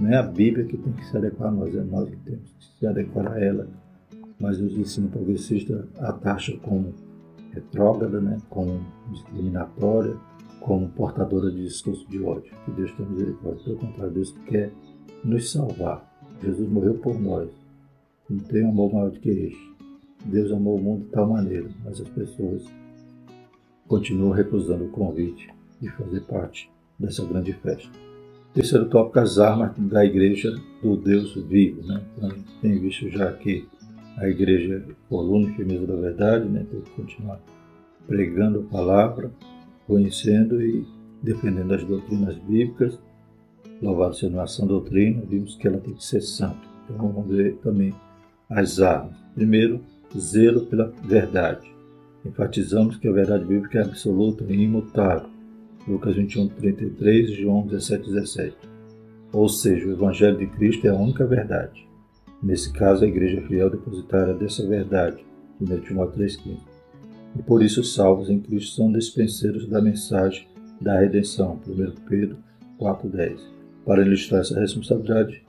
Não 0.00 0.10
é 0.10 0.16
a 0.16 0.22
Bíblia 0.22 0.64
que 0.64 0.76
tem 0.76 0.92
que 0.94 1.04
se 1.04 1.16
adequar 1.16 1.48
a 1.48 1.52
nós, 1.52 1.74
é 1.74 1.84
nós 1.84 2.08
que 2.08 2.16
temos 2.16 2.50
que 2.58 2.78
se 2.78 2.86
adequar 2.86 3.32
a 3.32 3.38
ela. 3.38 3.68
Mas 4.40 4.60
os 4.60 4.76
ensinos 4.76 5.10
progressistas 5.12 5.86
a 6.00 6.12
taxa 6.12 6.56
como 6.62 6.92
retrógrada, 7.52 8.20
né? 8.20 8.38
como 8.50 8.80
discriminatória, 9.12 10.16
como 10.60 10.88
portadora 10.88 11.50
de 11.50 11.62
discurso 11.62 12.08
de 12.08 12.20
ódio. 12.20 12.52
Que 12.64 12.72
Deus 12.72 12.90
tenha 12.92 13.08
misericórdia. 13.08 13.64
Pelo 13.64 13.76
contrário, 13.76 14.12
Deus 14.12 14.34
quer 14.46 14.72
nos 15.22 15.52
salvar. 15.52 16.10
Jesus 16.42 16.68
morreu 16.68 16.94
por 16.94 17.20
nós. 17.20 17.48
Não 18.28 18.38
tem 18.38 18.66
amor 18.66 18.92
maior 18.92 19.10
do 19.10 19.20
que 19.20 19.30
este. 19.30 19.73
Deus 20.24 20.50
amou 20.52 20.76
o 20.76 20.82
mundo 20.82 21.04
de 21.04 21.10
tal 21.10 21.28
maneira, 21.28 21.68
mas 21.84 22.00
as 22.00 22.08
pessoas 22.08 22.64
continuam 23.86 24.32
recusando 24.32 24.84
o 24.84 24.90
convite 24.90 25.48
de 25.80 25.88
fazer 25.90 26.20
parte 26.22 26.70
dessa 26.98 27.24
grande 27.24 27.52
festa. 27.52 27.90
Terceiro 28.54 28.88
tópico, 28.88 29.18
as 29.18 29.38
armas 29.38 29.76
da 29.76 30.04
igreja 30.04 30.54
do 30.80 30.96
Deus 30.96 31.34
vivo. 31.34 31.86
Né? 31.86 32.00
Então, 32.16 32.30
tem 32.62 32.78
visto 32.78 33.08
já 33.10 33.32
que 33.32 33.66
a 34.16 34.28
igreja 34.28 34.84
coluna 35.08 35.50
e 35.50 35.54
firmeza 35.54 35.86
da 35.86 35.96
verdade, 35.96 36.48
né? 36.48 36.64
tem 36.70 36.80
que 36.80 36.90
continuar 36.90 37.40
pregando 38.06 38.60
a 38.60 38.62
palavra, 38.62 39.32
conhecendo 39.86 40.62
e 40.62 40.86
defendendo 41.22 41.74
as 41.74 41.82
doutrinas 41.84 42.36
bíblicas. 42.38 42.98
Louvado 43.82 44.14
seja 44.14 44.40
a 44.40 44.46
sã 44.46 44.66
doutrina, 44.66 45.22
vimos 45.28 45.56
que 45.56 45.66
ela 45.66 45.78
tem 45.78 45.94
que 45.94 46.04
ser 46.04 46.20
santa. 46.20 46.68
Então 46.84 46.96
vamos 46.96 47.26
ver 47.26 47.56
também 47.56 47.92
as 48.48 48.80
armas. 48.80 49.16
Primeiro, 49.34 49.80
zelo 50.18 50.66
pela 50.66 50.92
verdade. 51.04 51.72
Enfatizamos 52.24 52.96
que 52.96 53.08
a 53.08 53.12
verdade 53.12 53.44
bíblica 53.44 53.78
é 53.78 53.82
absoluta 53.82 54.44
e 54.48 54.62
imutável. 54.62 55.28
Lucas 55.86 56.16
21, 56.16 56.48
33 56.48 57.30
e 57.30 57.34
João 57.34 57.66
17, 57.66 58.10
17. 58.10 58.56
Ou 59.32 59.48
seja, 59.48 59.86
o 59.86 59.92
Evangelho 59.92 60.38
de 60.38 60.46
Cristo 60.46 60.86
é 60.86 60.90
a 60.90 60.94
única 60.94 61.26
verdade. 61.26 61.86
Nesse 62.42 62.72
caso, 62.72 63.04
a 63.04 63.08
igreja 63.08 63.42
fiel 63.42 63.68
depositária 63.68 64.32
dessa 64.34 64.66
verdade. 64.66 65.24
1 65.60 65.80
Timóteo 65.80 66.22
3,15. 66.22 66.58
E 67.38 67.42
por 67.42 67.62
isso 67.62 67.80
os 67.80 67.94
salvos 67.94 68.30
em 68.30 68.40
Cristo 68.40 68.76
são 68.76 68.92
dispenseiros 68.92 69.68
da 69.68 69.82
mensagem 69.82 70.46
da 70.80 70.98
redenção. 70.98 71.60
1 71.66 72.06
Pedro 72.08 72.38
4,10. 72.78 73.40
Para 73.84 74.02
ilustrar 74.02 74.40
essa 74.40 74.58
responsabilidade, 74.58 75.42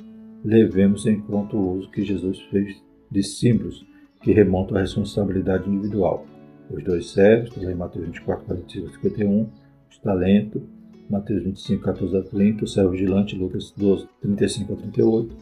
levemos 0.43 1.05
em 1.05 1.19
conta 1.21 1.55
o 1.55 1.77
uso 1.77 1.89
que 1.91 2.03
Jesus 2.03 2.39
fez 2.51 2.81
de 3.09 3.23
símbolos 3.23 3.85
que 4.25 4.33
remontam 4.33 4.75
à 4.75 4.81
responsabilidade 4.81 5.69
individual. 5.69 6.25
Os 6.71 6.83
dois 6.83 7.11
servos, 7.11 7.55
em 7.61 7.75
Mateus 7.75 8.07
24, 8.07 8.43
45 8.43 8.93
51, 8.95 9.47
os 9.87 9.97
talentos, 9.99 10.63
Mateus 11.07 11.43
25, 11.43 11.83
14 11.83 12.17
a 12.17 12.23
30, 12.23 12.63
o 12.63 12.67
servo 12.67 12.89
vigilante, 12.89 13.35
Lucas 13.35 13.71
12, 13.77 14.07
35 14.21 14.73
a 14.73 14.75
38, 14.77 15.35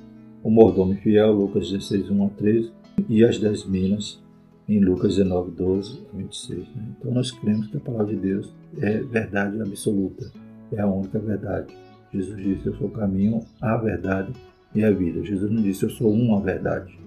o 0.43 0.49
mordomo 0.49 0.93
fiel, 0.95 1.31
Lucas 1.31 1.71
16, 1.71 2.09
1 2.09 2.25
a 2.25 2.29
13, 2.31 2.71
e 3.07 3.23
as 3.23 3.39
dez 3.39 3.65
minas, 3.65 4.21
em 4.67 4.81
Lucas 4.81 5.15
19, 5.15 5.51
12 5.51 6.01
a 6.13 6.17
26. 6.17 6.59
Né? 6.59 6.65
Então 6.99 7.13
nós 7.13 7.31
cremos 7.31 7.67
que 7.67 7.77
a 7.77 7.79
palavra 7.79 8.13
de 8.13 8.19
Deus 8.19 8.53
é 8.81 8.99
verdade 8.99 9.61
absoluta, 9.61 10.29
é 10.73 10.81
a 10.81 10.87
única 10.87 11.19
verdade. 11.19 11.73
Jesus 12.13 12.35
disse: 12.35 12.67
Eu 12.67 12.75
sou 12.75 12.87
o 12.87 12.91
caminho, 12.91 13.39
a 13.61 13.77
verdade 13.77 14.33
e 14.75 14.83
a 14.83 14.91
vida. 14.91 15.23
Jesus 15.23 15.49
não 15.49 15.61
disse: 15.61 15.83
Eu 15.83 15.89
sou 15.89 16.11
uma 16.11 16.41
verdade. 16.41 17.02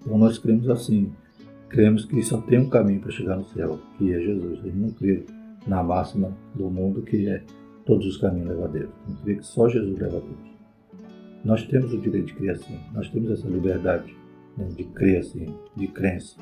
Então 0.00 0.18
nós 0.18 0.38
cremos 0.38 0.68
assim. 0.68 1.12
Cremos 1.68 2.04
que 2.04 2.20
só 2.22 2.40
tem 2.40 2.58
um 2.58 2.68
caminho 2.68 3.00
para 3.00 3.12
chegar 3.12 3.36
no 3.36 3.44
céu, 3.44 3.78
que 3.96 4.12
é 4.12 4.20
Jesus. 4.20 4.58
A 4.58 4.62
gente 4.62 4.76
não 4.76 4.90
crê 4.90 5.24
na 5.66 5.82
máxima 5.82 6.36
do 6.54 6.68
mundo 6.68 7.02
que 7.02 7.28
é 7.28 7.44
todos 7.84 8.06
os 8.06 8.16
caminhos 8.16 8.48
levam 8.48 8.64
a 8.64 8.68
Deus. 8.68 8.90
Não 9.08 9.16
crê 9.16 9.36
que 9.36 9.46
só 9.46 9.68
Jesus 9.68 9.98
leva 9.98 10.16
a 10.16 10.20
Deus. 10.20 10.50
Nós 11.44 11.64
temos 11.66 11.92
o 11.92 11.98
direito 11.98 12.26
de 12.26 12.34
crer 12.34 12.50
assim. 12.50 12.78
Nós 12.92 13.08
temos 13.08 13.30
essa 13.30 13.48
liberdade 13.48 14.14
né, 14.56 14.68
de 14.76 14.84
crer 14.84 15.20
assim, 15.20 15.46
de 15.76 15.86
crença 15.88 16.36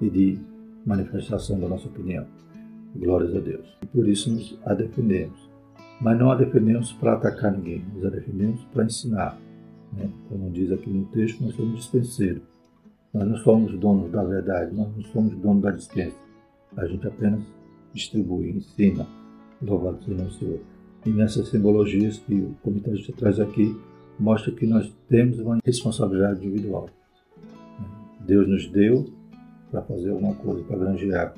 e 0.00 0.10
de 0.10 0.38
manifestação 0.84 1.58
da 1.58 1.68
nossa 1.68 1.88
opinião. 1.88 2.26
Glórias 2.94 3.34
a 3.34 3.40
Deus. 3.40 3.66
E 3.82 3.86
por 3.86 4.08
isso 4.08 4.30
nos 4.30 4.58
a 4.64 4.74
defendemos. 4.74 5.50
Mas 6.00 6.18
não 6.18 6.30
a 6.30 6.34
defendemos 6.34 6.92
para 6.92 7.14
atacar 7.14 7.52
ninguém, 7.52 7.84
nos 7.94 8.04
a 8.04 8.10
defendemos 8.10 8.64
para 8.64 8.84
ensinar. 8.84 9.38
Né? 9.92 10.10
Como 10.28 10.50
diz 10.50 10.70
aqui 10.70 10.90
no 10.90 11.06
texto, 11.06 11.42
nós 11.42 11.54
somos 11.54 11.76
dispenseiros. 11.76 12.42
Nós 13.14 13.28
não 13.28 13.36
somos 13.36 13.78
donos 13.78 14.10
da 14.10 14.24
verdade, 14.24 14.74
nós 14.74 14.88
não 14.96 15.04
somos 15.04 15.36
donos 15.36 15.62
da 15.62 15.70
dispensa. 15.70 16.16
A 16.76 16.84
gente 16.86 17.06
apenas 17.06 17.40
distribui, 17.92 18.50
ensina. 18.50 19.06
Louvado 19.62 20.02
seja 20.04 20.24
o 20.24 20.32
Senhor. 20.32 20.60
E 21.06 21.10
nessas 21.10 21.48
simbologias 21.48 22.18
que 22.18 22.34
o 22.34 22.56
comentarista 22.60 23.12
traz 23.12 23.38
aqui, 23.38 23.78
mostra 24.18 24.50
que 24.50 24.66
nós 24.66 24.92
temos 25.08 25.38
uma 25.38 25.58
responsabilidade 25.64 26.44
individual. 26.44 26.88
Deus 28.20 28.48
nos 28.48 28.68
deu 28.68 29.06
para 29.70 29.82
fazer 29.82 30.10
alguma 30.10 30.34
coisa, 30.34 30.64
para 30.64 30.78
granjear. 30.78 31.34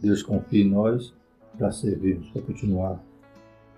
Deus 0.00 0.22
confia 0.22 0.64
em 0.64 0.70
nós 0.70 1.12
para 1.58 1.70
servirmos, 1.70 2.30
para 2.30 2.42
continuar 2.42 3.04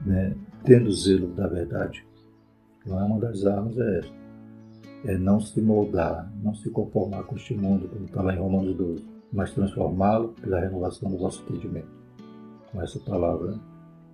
né, 0.07 0.35
tendo 0.63 0.93
zelo 0.93 1.29
da 1.29 1.49
verdade. 1.49 2.07
Então, 2.81 3.01
é 3.01 3.03
uma 3.03 3.19
das 3.19 3.45
armas 3.45 3.77
é 3.77 3.99
esta. 3.99 4.24
É 5.05 5.17
não 5.19 5.41
se 5.41 5.61
moldar, 5.61 6.33
não 6.43 6.55
se 6.55 6.71
conformar 6.71 7.25
com 7.25 7.37
este 7.37 7.55
mundo, 7.55 7.89
como 7.89 8.07
está 8.07 8.23
lá 8.23 8.35
em 8.35 8.39
Romanos 8.39 8.75
12, 8.77 9.05
mas 9.33 9.53
transformá-lo 9.53 10.35
pela 10.41 10.61
renovação 10.61 11.11
do 11.11 11.19
vosso 11.19 11.43
entendimento. 11.43 11.89
Com 12.73 12.81
essa 12.81 12.99
palavra, 13.01 13.59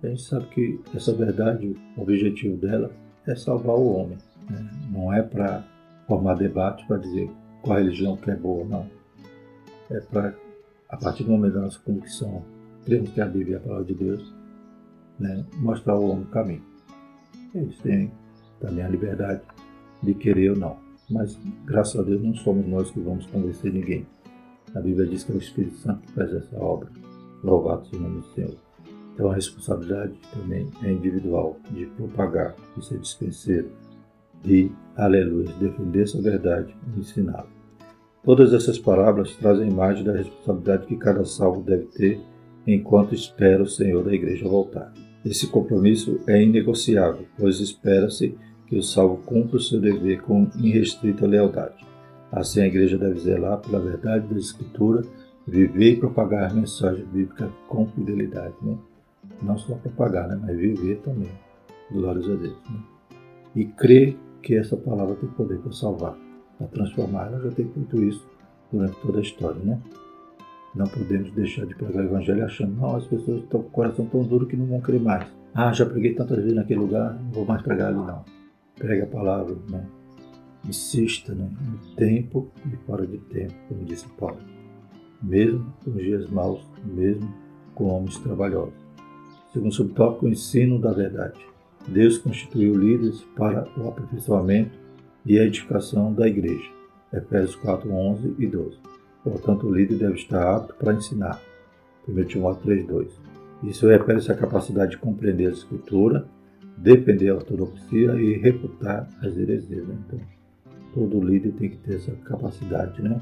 a 0.03 0.07
gente 0.07 0.21
sabe 0.23 0.47
que 0.47 0.79
essa 0.93 1.13
verdade, 1.13 1.75
o 1.95 2.01
objetivo 2.01 2.57
dela 2.57 2.91
é 3.25 3.35
salvar 3.35 3.75
o 3.75 3.95
homem. 3.95 4.17
Né? 4.49 4.69
Não 4.91 5.13
é 5.13 5.21
para 5.21 5.63
formar 6.07 6.35
debate 6.35 6.85
para 6.87 6.97
dizer 6.97 7.29
qual 7.61 7.77
religião 7.77 8.17
que 8.17 8.29
é 8.29 8.35
boa, 8.35 8.65
não 8.65 9.01
é 9.91 9.99
para, 9.99 10.33
a 10.89 10.97
partir 10.97 11.23
do 11.23 11.31
momento 11.31 11.53
da 11.53 11.61
nossa 11.61 11.79
convicção, 11.79 12.43
cremos 12.85 13.09
que 13.11 13.21
a 13.21 13.25
Bíblia 13.25 13.57
é 13.57 13.59
a 13.59 13.61
palavra 13.61 13.85
de 13.85 13.93
Deus, 13.93 14.33
né, 15.19 15.45
mostrar 15.57 15.93
ao 15.93 16.03
homem 16.03 16.23
o 16.23 16.27
caminho. 16.27 16.63
Eles 17.53 17.77
têm 17.79 18.11
também 18.59 18.83
a 18.83 18.87
liberdade 18.87 19.41
de 20.01 20.13
querer 20.13 20.51
ou 20.51 20.57
não. 20.57 20.77
Mas, 21.09 21.37
graças 21.65 21.99
a 21.99 22.03
Deus, 22.03 22.21
não 22.21 22.33
somos 22.35 22.65
nós 22.67 22.89
que 22.89 22.99
vamos 22.99 23.25
convencer 23.27 23.71
ninguém. 23.73 24.05
A 24.73 24.79
Bíblia 24.79 25.07
diz 25.07 25.23
que 25.23 25.31
é 25.31 25.35
o 25.35 25.39
Espírito 25.39 25.75
Santo 25.77 26.01
que 26.01 26.13
faz 26.13 26.33
essa 26.33 26.57
obra. 26.57 26.89
Louvado 27.43 27.85
seja 27.85 27.97
o 27.97 28.01
nome 28.01 28.21
do 28.21 28.27
Senhor. 28.27 28.55
Então, 29.13 29.29
a 29.29 29.35
responsabilidade 29.35 30.13
também 30.33 30.67
é 30.83 30.91
individual, 30.91 31.57
de 31.71 31.85
propagar, 31.87 32.55
de 32.75 32.85
ser 32.85 32.97
dispenseiro, 32.99 33.69
de, 34.41 34.71
aleluia, 34.95 35.51
defender 35.59 36.03
essa 36.03 36.21
verdade 36.21 36.73
e 36.95 36.99
ensiná-la. 36.99 37.47
Todas 38.23 38.53
essas 38.53 38.79
parábolas 38.79 39.35
trazem 39.35 39.69
imagem 39.69 40.03
da 40.03 40.13
responsabilidade 40.13 40.85
que 40.85 40.95
cada 40.95 41.25
salvo 41.25 41.61
deve 41.61 41.85
ter 41.87 42.21
enquanto 42.65 43.15
espera 43.15 43.63
o 43.63 43.67
Senhor 43.67 44.03
da 44.03 44.13
igreja 44.13 44.47
voltar. 44.47 44.93
Esse 45.25 45.47
compromisso 45.47 46.19
é 46.27 46.41
inegociável, 46.41 47.25
pois 47.37 47.59
espera-se 47.59 48.37
que 48.71 48.77
o 48.77 48.81
salvo 48.81 49.17
cumpra 49.25 49.57
o 49.57 49.59
seu 49.59 49.81
dever 49.81 50.21
com 50.21 50.47
irrestrita 50.57 51.27
lealdade. 51.27 51.85
Assim, 52.31 52.61
a 52.61 52.67
igreja 52.67 52.97
deve 52.97 53.19
zelar 53.19 53.57
pela 53.57 53.81
verdade 53.81 54.25
da 54.27 54.39
Escritura, 54.39 55.03
viver 55.45 55.91
e 55.91 55.97
propagar 55.97 56.49
a 56.49 56.53
mensagem 56.53 57.03
bíblica 57.03 57.51
com 57.67 57.85
fidelidade. 57.87 58.55
Né? 58.61 58.77
Não 59.41 59.57
só 59.57 59.75
propagar, 59.75 60.29
né? 60.29 60.39
mas 60.41 60.55
viver 60.55 61.01
também. 61.03 61.27
Glórias 61.91 62.23
a 62.29 62.35
Deus. 62.35 62.55
Né? 62.69 62.79
E 63.57 63.65
crer 63.65 64.17
que 64.41 64.55
essa 64.55 64.77
palavra 64.77 65.15
tem 65.15 65.27
poder 65.31 65.57
para 65.57 65.73
salvar 65.73 66.17
para 66.57 66.67
transformar. 66.67 67.27
Ela 67.27 67.41
já 67.41 67.51
tem 67.51 67.67
feito 67.67 68.01
isso 68.01 68.25
durante 68.71 68.95
toda 69.01 69.17
a 69.17 69.21
história, 69.21 69.61
né? 69.61 69.77
Não 70.73 70.85
podemos 70.85 71.29
deixar 71.33 71.65
de 71.65 71.75
pregar 71.75 72.05
o 72.05 72.07
evangelho 72.07 72.45
achando, 72.45 72.73
não, 72.79 72.95
as 72.95 73.05
pessoas 73.05 73.43
estão 73.43 73.61
com 73.63 73.67
o 73.67 73.71
coração 73.71 74.05
tão 74.05 74.23
duro 74.23 74.45
que 74.45 74.55
não 74.55 74.65
vão 74.65 74.79
crer 74.79 75.01
mais. 75.01 75.27
Ah, 75.53 75.73
já 75.73 75.85
preguei 75.85 76.13
tantas 76.13 76.37
vezes 76.37 76.53
naquele 76.53 76.79
lugar, 76.79 77.13
não 77.13 77.31
vou 77.31 77.45
mais 77.45 77.61
pregar 77.61 77.89
ali 77.89 77.97
não. 77.97 78.23
Pregue 78.81 79.03
a 79.03 79.07
palavra, 79.07 79.55
né? 79.69 79.85
Insista, 80.67 81.35
né? 81.35 81.47
No 81.61 81.95
tempo 81.95 82.51
e 82.65 82.75
fora 82.87 83.05
de 83.05 83.19
tempo, 83.19 83.53
como 83.67 83.85
disse 83.85 84.07
Paulo. 84.17 84.39
Mesmo 85.21 85.71
com 85.83 85.91
dias 85.91 86.27
maus, 86.31 86.65
mesmo 86.83 87.31
com 87.75 87.85
homens 87.85 88.17
trabalhosos. 88.17 88.73
Segundo 89.53 89.71
subtópico, 89.71 90.25
o 90.25 90.29
ensino 90.29 90.79
da 90.79 90.91
verdade. 90.91 91.39
Deus 91.87 92.17
constituiu 92.17 92.75
líderes 92.75 93.21
para 93.35 93.67
o 93.77 93.87
aperfeiçoamento 93.87 94.71
e 95.25 95.37
a 95.37 95.43
edificação 95.43 96.11
da 96.11 96.27
igreja. 96.27 96.71
Efésios 97.13 97.55
4, 97.57 97.91
11 97.91 98.35
e 98.39 98.47
12. 98.47 98.77
Portanto, 99.23 99.67
o 99.67 99.75
líder 99.75 99.97
deve 99.97 100.15
estar 100.15 100.55
apto 100.55 100.73
para 100.73 100.93
ensinar. 100.93 101.39
1 102.07 102.23
Timóteo 102.23 102.63
3, 102.63 102.87
2. 102.87 103.21
Isso 103.63 103.87
refere-se 103.87 104.31
à 104.31 104.35
capacidade 104.35 104.91
de 104.91 104.97
compreender 104.97 105.47
a 105.47 105.51
Escritura, 105.51 106.25
defender 106.81 107.29
a 107.29 107.35
ortodoxia 107.35 108.13
e 108.15 108.37
refutar 108.37 109.07
as 109.21 109.37
heresias. 109.37 109.87
Né? 109.87 109.95
Então, 110.05 110.19
todo 110.93 111.23
líder 111.23 111.53
tem 111.53 111.69
que 111.69 111.77
ter 111.77 111.95
essa 111.95 112.11
capacidade, 112.25 113.01
né? 113.01 113.21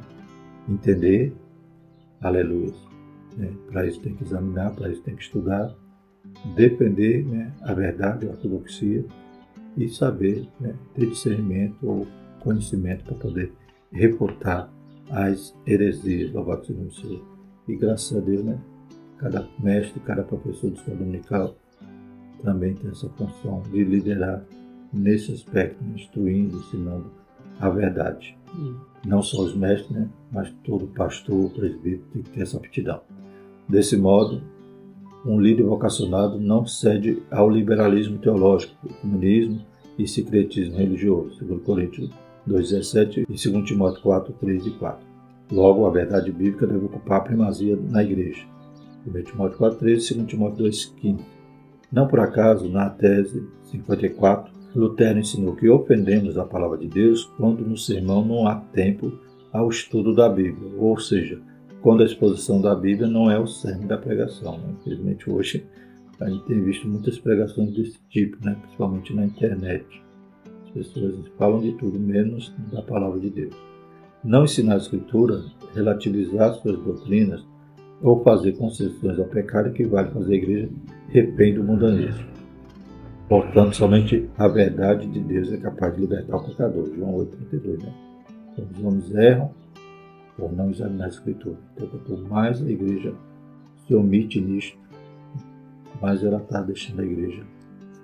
Entender, 0.68 1.34
aleluia. 2.22 2.74
Né? 3.38 3.52
Para 3.68 3.86
isso 3.86 4.00
tem 4.02 4.16
que 4.16 4.24
examinar, 4.24 4.74
para 4.74 4.90
isso 4.90 5.02
tem 5.02 5.16
que 5.16 5.24
estudar, 5.24 5.76
defender 6.56 7.26
né, 7.26 7.52
a 7.62 7.74
verdade, 7.74 8.28
a 8.28 8.30
ortodoxia 8.30 9.06
e 9.76 9.90
saber 9.90 10.48
né, 10.60 10.74
ter 10.94 11.08
discernimento 11.08 11.78
ou 11.88 12.08
conhecimento 12.40 13.04
para 13.04 13.16
poder 13.16 13.52
refutar 13.92 14.72
as 15.10 15.56
heresias. 15.66 16.32
Louvado 16.32 16.66
seja 16.66 16.80
o 16.80 16.92
Senhor. 16.92 17.26
E 17.68 17.76
graças 17.76 18.18
a 18.18 18.22
Deus, 18.22 18.44
né, 18.44 18.58
cada 19.18 19.48
mestre, 19.60 20.00
cada 20.02 20.24
professor 20.24 20.72
de 20.72 20.78
escola 20.78 20.98
dominical 20.98 21.56
também 22.44 22.74
tem 22.76 22.90
essa 22.90 23.10
função 23.10 23.62
de 23.72 23.84
liderar 23.84 24.44
nesse 24.92 25.32
aspecto, 25.32 25.84
instruindo, 25.96 26.58
ensinando 26.58 27.12
a 27.60 27.70
verdade. 27.70 28.38
Hum. 28.56 28.76
Não 29.06 29.22
só 29.22 29.44
os 29.44 29.56
mestres, 29.56 29.92
né, 29.92 30.10
mas 30.32 30.52
todo 30.64 30.88
pastor, 30.88 31.50
presbítero 31.52 32.04
tem 32.12 32.22
que 32.24 32.30
ter 32.32 32.42
essa 32.42 32.58
aptidão. 32.58 33.02
Desse 33.68 33.96
modo, 33.96 34.42
um 35.26 35.40
líder 35.40 35.64
vocacionado 35.64 36.40
não 36.40 36.66
cede 36.66 37.22
ao 37.30 37.50
liberalismo 37.50 38.18
teológico, 38.18 38.76
comunismo 39.02 39.62
e 39.98 40.08
secretismo 40.08 40.78
religioso, 40.78 41.36
segundo 41.36 41.62
Coríntios 41.62 42.10
2,17 42.48 43.26
e 43.30 43.52
2 43.52 43.66
Timóteo 43.68 44.02
4, 44.02 44.34
3 44.34 44.66
e 44.66 44.72
4. 44.72 45.08
Logo, 45.52 45.86
a 45.86 45.90
verdade 45.90 46.32
bíblica 46.32 46.66
deve 46.66 46.86
ocupar 46.86 47.20
a 47.20 47.24
primazia 47.24 47.76
na 47.76 48.04
igreja. 48.04 48.46
1 49.08 49.24
Timóteo 49.24 49.58
4,13 49.58 50.12
e 50.12 50.14
2 50.16 50.28
Timóteo 50.28 50.66
2,15. 50.66 51.20
Não 51.92 52.08
por 52.08 52.20
acaso, 52.20 52.70
na 52.70 52.90
tese 52.90 53.48
54, 53.64 54.52
Lutero 54.76 55.20
ensinou 55.20 55.56
que 55.56 55.68
ofendemos 55.68 56.38
a 56.38 56.46
palavra 56.46 56.78
de 56.78 56.88
Deus 56.88 57.26
quando 57.38 57.66
no 57.66 57.78
sermão 57.78 58.24
não 58.24 58.48
há 58.48 58.56
tempo 58.56 59.12
ao 59.52 59.70
estudo 59.70 60.14
da 60.14 60.30
Bíblia, 60.30 60.72
ou 60.78 61.00
seja, 61.00 61.42
quando 61.82 62.04
a 62.04 62.06
exposição 62.06 62.62
da 62.62 62.76
Bíblia 62.76 63.08
não 63.08 63.32
é 63.32 63.40
o 63.40 63.48
cerne 63.48 63.86
da 63.86 63.98
pregação. 63.98 64.58
Né? 64.60 64.76
Infelizmente, 64.80 65.30
hoje 65.30 65.66
a 66.20 66.30
gente 66.30 66.46
tem 66.46 66.62
visto 66.62 66.88
muitas 66.88 67.18
pregações 67.18 67.74
desse 67.74 67.98
tipo, 68.10 68.38
né? 68.46 68.56
principalmente 68.62 69.16
na 69.16 69.26
internet. 69.26 69.86
As 70.66 70.70
pessoas 70.72 71.16
falam 71.38 71.62
de 71.62 71.72
tudo 71.74 71.98
menos 72.00 72.54
da 72.72 72.84
palavra 72.84 73.20
de 73.20 73.30
Deus. 73.30 73.56
Não 74.24 74.44
ensinar 74.44 74.76
a 74.76 74.78
Escritura, 74.78 75.42
relativizar 75.74 76.54
suas 76.56 76.78
doutrinas 76.78 77.44
ou 78.02 78.24
fazer 78.24 78.54
concessões 78.54 79.20
ao 79.20 79.26
pecado 79.26 79.70
equivale 79.70 80.08
a 80.08 80.12
fazer 80.12 80.34
a 80.34 80.38
igreja 80.38 80.70
refém 81.10 81.54
do 81.54 81.64
mundanismo. 81.64 82.28
Portanto, 83.28 83.76
somente 83.76 84.28
a 84.38 84.48
verdade 84.48 85.06
de 85.08 85.20
Deus 85.20 85.52
é 85.52 85.58
capaz 85.58 85.94
de 85.94 86.02
libertar 86.02 86.38
o 86.38 86.44
pecador. 86.44 86.90
João 86.96 87.14
8,32. 87.52 87.84
Né? 87.84 87.94
Então, 88.54 88.66
os 88.72 88.84
homens 88.84 89.16
erram 89.16 89.52
por 90.36 90.52
não 90.52 90.72
examinar 90.72 91.06
a 91.06 91.10
Escritura. 91.10 91.58
Então, 91.76 91.88
quanto 91.88 92.18
mais 92.28 92.62
a 92.62 92.70
igreja 92.70 93.14
se 93.86 93.94
omite 93.94 94.42
nisto, 94.42 94.78
mais 96.02 96.24
ela 96.24 96.38
está 96.38 96.62
deixando 96.62 97.02
a 97.02 97.06
igreja 97.06 97.44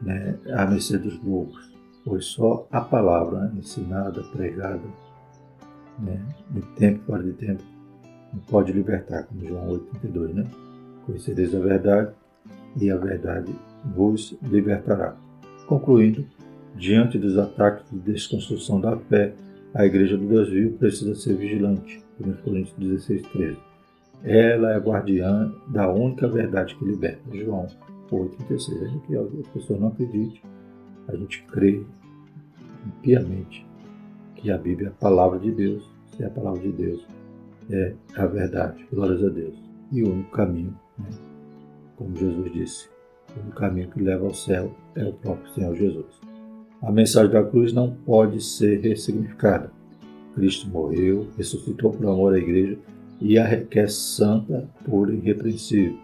né, 0.02 0.38
à 0.54 0.66
mercê 0.66 0.98
dos 0.98 1.22
loucos. 1.24 1.74
Pois 2.04 2.26
só 2.26 2.68
a 2.72 2.82
palavra 2.82 3.46
né, 3.46 3.54
ensinada, 3.58 4.22
pregada, 4.32 4.84
né, 5.98 6.22
de 6.52 6.62
tempo 6.76 7.04
fora 7.06 7.24
de 7.24 7.34
tempo, 7.34 7.64
não 8.36 8.42
pode 8.42 8.74
libertar, 8.74 9.24
como 9.24 9.46
João 9.46 9.70
8,32, 10.04 10.34
né? 10.34 10.46
Conhecereis 11.06 11.56
a 11.56 11.60
verdade 11.60 12.12
e 12.80 12.92
a 12.92 12.98
verdade 12.98 13.56
vos 13.96 14.38
libertará. 14.44 15.16
Concluindo, 15.66 16.26
diante 16.76 17.18
dos 17.18 17.38
ataques 17.38 17.90
de 17.90 18.00
desconstrução 18.00 18.82
da 18.82 18.98
fé, 18.98 19.34
a 19.74 19.86
Igreja 19.86 20.18
do 20.18 20.28
Deus 20.28 20.50
vivo 20.50 20.78
precisa 20.78 21.16
ser 21.16 21.36
vigilante. 21.36 22.04
1 22.20 22.34
Coríntios 22.44 22.76
16, 22.78 23.22
13. 23.30 23.58
Ela 24.24 24.74
é 24.74 24.80
guardiã 24.80 25.54
da 25.68 25.90
única 25.92 26.28
verdade 26.28 26.76
que 26.76 26.86
liberta. 26.86 27.22
João 27.34 27.68
8,36. 28.12 28.84
Ainda 28.84 29.00
que 29.00 29.16
as 29.16 29.48
pessoas 29.50 29.80
não 29.80 29.88
acreditem, 29.90 30.42
a 31.08 31.16
gente 31.16 31.44
crê 31.44 31.84
piamente 33.02 33.66
que 34.36 34.52
a 34.52 34.58
Bíblia 34.58 34.90
é 34.90 34.92
a 34.92 34.94
palavra 34.94 35.40
de 35.40 35.52
Deus. 35.52 35.90
Se 36.16 36.24
é 36.24 36.28
a 36.28 36.30
palavra 36.30 36.62
de 36.62 36.72
Deus, 36.72 37.06
é 37.70 37.94
a 38.16 38.26
verdade. 38.26 38.86
Glórias 38.92 39.24
a 39.24 39.30
Deus. 39.30 39.56
E 39.92 40.04
o 40.04 40.12
único 40.12 40.32
caminho, 40.32 40.78
né? 40.98 41.10
como 41.96 42.16
Jesus 42.16 42.54
disse, 42.54 42.90
o 43.48 43.52
caminho 43.52 43.90
que 43.90 44.02
leva 44.02 44.26
ao 44.26 44.34
céu 44.34 44.72
é 44.96 45.04
o 45.06 45.14
próprio 45.14 45.54
Senhor 45.54 45.76
Jesus. 45.76 46.06
A 46.82 46.92
mensagem 46.92 47.32
da 47.32 47.44
cruz 47.44 47.74
não 47.74 47.92
pode 47.92 48.44
ser 48.44 48.80
ressignificada. 48.82 49.72
Cristo 50.36 50.68
morreu, 50.70 51.28
ressuscitou 51.38 51.92
por 51.92 52.06
amor 52.08 52.34
à 52.34 52.38
igreja 52.38 52.78
e 53.22 53.38
a 53.38 53.46
requer 53.46 53.90
santa, 53.90 54.70
pura 54.84 55.14
e 55.14 55.18
irrepreensível. 55.18 55.98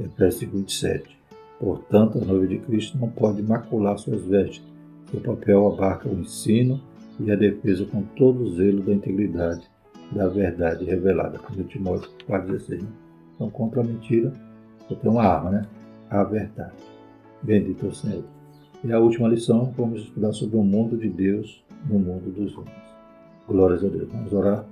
Efésios 0.00 0.50
27. 0.50 1.18
Portanto, 1.60 2.18
a 2.18 2.24
noiva 2.24 2.46
de 2.46 2.58
Cristo 2.58 2.98
não 2.98 3.08
pode 3.08 3.42
macular 3.42 3.96
suas 3.98 4.22
vestes. 4.22 4.62
Seu 5.10 5.20
papel 5.20 5.66
abarca 5.68 6.08
o 6.08 6.18
ensino 6.18 6.80
e 7.20 7.30
a 7.30 7.36
defesa 7.36 7.84
com 7.84 8.02
todo 8.02 8.42
o 8.42 8.54
zelo 8.54 8.82
da 8.82 8.92
integridade 8.92 9.68
da 10.14 10.28
verdade 10.28 10.84
revelada. 10.84 11.40
1 11.50 11.64
Timóteo 11.64 12.10
4,16. 12.28 12.82
Né? 12.82 12.88
Então, 13.34 13.50
contra 13.50 13.80
a 13.80 13.84
mentira, 13.84 14.32
só 14.88 14.94
tem 14.94 15.10
uma 15.10 15.24
arma, 15.24 15.50
né? 15.50 15.66
A 16.08 16.22
verdade. 16.22 16.72
Bendito 17.42 17.86
é 17.86 17.88
o 17.88 17.94
Senhor. 17.94 18.24
E 18.84 18.92
a 18.92 18.98
última 18.98 19.28
lição, 19.28 19.72
vamos 19.76 20.02
estudar 20.02 20.32
sobre 20.32 20.56
o 20.56 20.62
mundo 20.62 20.96
de 20.96 21.08
Deus 21.08 21.64
no 21.88 21.98
mundo 21.98 22.30
dos 22.30 22.56
homens. 22.56 22.84
Glórias 23.48 23.84
a 23.84 23.88
Deus. 23.88 24.08
Vamos 24.12 24.32
orar, 24.32 24.64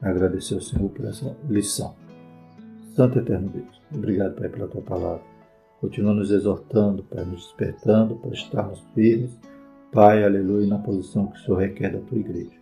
agradecer 0.00 0.54
ao 0.54 0.60
Senhor 0.60 0.88
por 0.88 1.04
essa 1.04 1.36
lição. 1.48 1.94
Santo 2.94 3.18
Eterno 3.18 3.48
Deus, 3.48 3.80
obrigado, 3.94 4.34
Pai, 4.34 4.48
pela 4.48 4.66
tua 4.66 4.82
palavra. 4.82 5.22
Continua 5.80 6.12
nos 6.12 6.30
exortando, 6.30 7.02
Pai, 7.04 7.24
nos 7.24 7.44
despertando 7.46 8.16
para 8.16 8.32
estarmos 8.32 8.80
firmes, 8.94 9.30
Pai, 9.92 10.22
aleluia, 10.22 10.66
na 10.66 10.78
posição 10.78 11.26
que 11.26 11.38
o 11.38 11.42
Senhor 11.42 11.58
requer 11.58 11.92
da 11.92 12.00
tua 12.00 12.18
igreja. 12.18 12.59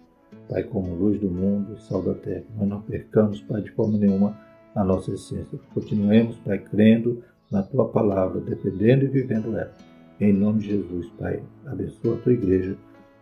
Pai, 0.48 0.64
como 0.64 0.94
luz 0.94 1.20
do 1.20 1.30
mundo, 1.30 1.78
sal 1.78 2.02
da 2.02 2.14
terra. 2.14 2.44
Nós 2.56 2.68
não 2.68 2.80
percamos, 2.80 3.40
Pai, 3.42 3.62
de 3.62 3.70
forma 3.72 3.98
nenhuma 3.98 4.36
a 4.74 4.82
nossa 4.84 5.12
essência. 5.12 5.58
Continuemos, 5.74 6.36
Pai, 6.38 6.58
crendo 6.58 7.22
na 7.50 7.62
tua 7.62 7.88
palavra, 7.88 8.40
defendendo 8.40 9.04
e 9.04 9.08
vivendo 9.08 9.56
ela. 9.56 9.74
Em 10.20 10.32
nome 10.32 10.60
de 10.60 10.68
Jesus, 10.68 11.06
Pai, 11.18 11.42
abençoa 11.66 12.14
a 12.14 12.18
tua 12.18 12.32
igreja. 12.32 12.76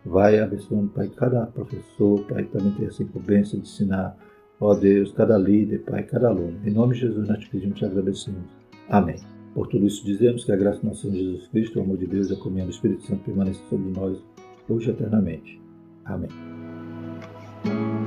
Vai 0.05 0.39
abençoando, 0.39 0.89
Pai, 0.89 1.09
cada 1.15 1.45
professor, 1.47 2.23
Pai, 2.27 2.45
também 2.45 2.71
tem 2.71 2.87
essa 2.87 3.03
incumbência 3.03 3.57
de 3.57 3.63
ensinar, 3.63 4.17
ó 4.59 4.73
Deus, 4.73 5.11
cada 5.11 5.37
líder, 5.37 5.79
Pai, 5.79 6.03
cada 6.03 6.29
aluno. 6.29 6.57
Em 6.65 6.71
nome 6.71 6.93
de 6.93 7.01
Jesus, 7.01 7.27
nós 7.27 7.39
te 7.39 7.49
pedimos 7.49 7.81
e 7.81 7.85
agradecemos. 7.85 8.49
Amém. 8.89 9.17
Por 9.53 9.67
tudo 9.67 9.85
isso 9.85 10.05
dizemos 10.05 10.45
que 10.45 10.51
a 10.51 10.55
graça 10.55 10.79
do 10.79 10.87
nosso 10.87 11.01
Senhor 11.01 11.15
Jesus 11.15 11.47
Cristo, 11.47 11.79
o 11.79 11.81
amor 11.81 11.97
de 11.97 12.07
Deus 12.07 12.29
e 12.29 12.33
a 12.33 12.37
comunhão 12.37 12.67
do 12.67 12.71
Espírito 12.71 13.03
Santo 13.03 13.23
permaneça 13.23 13.61
sobre 13.69 13.91
nós, 13.91 14.23
hoje 14.69 14.91
eternamente. 14.91 15.59
Amém. 16.05 16.56
Thank 17.63 18.01
you. 18.01 18.06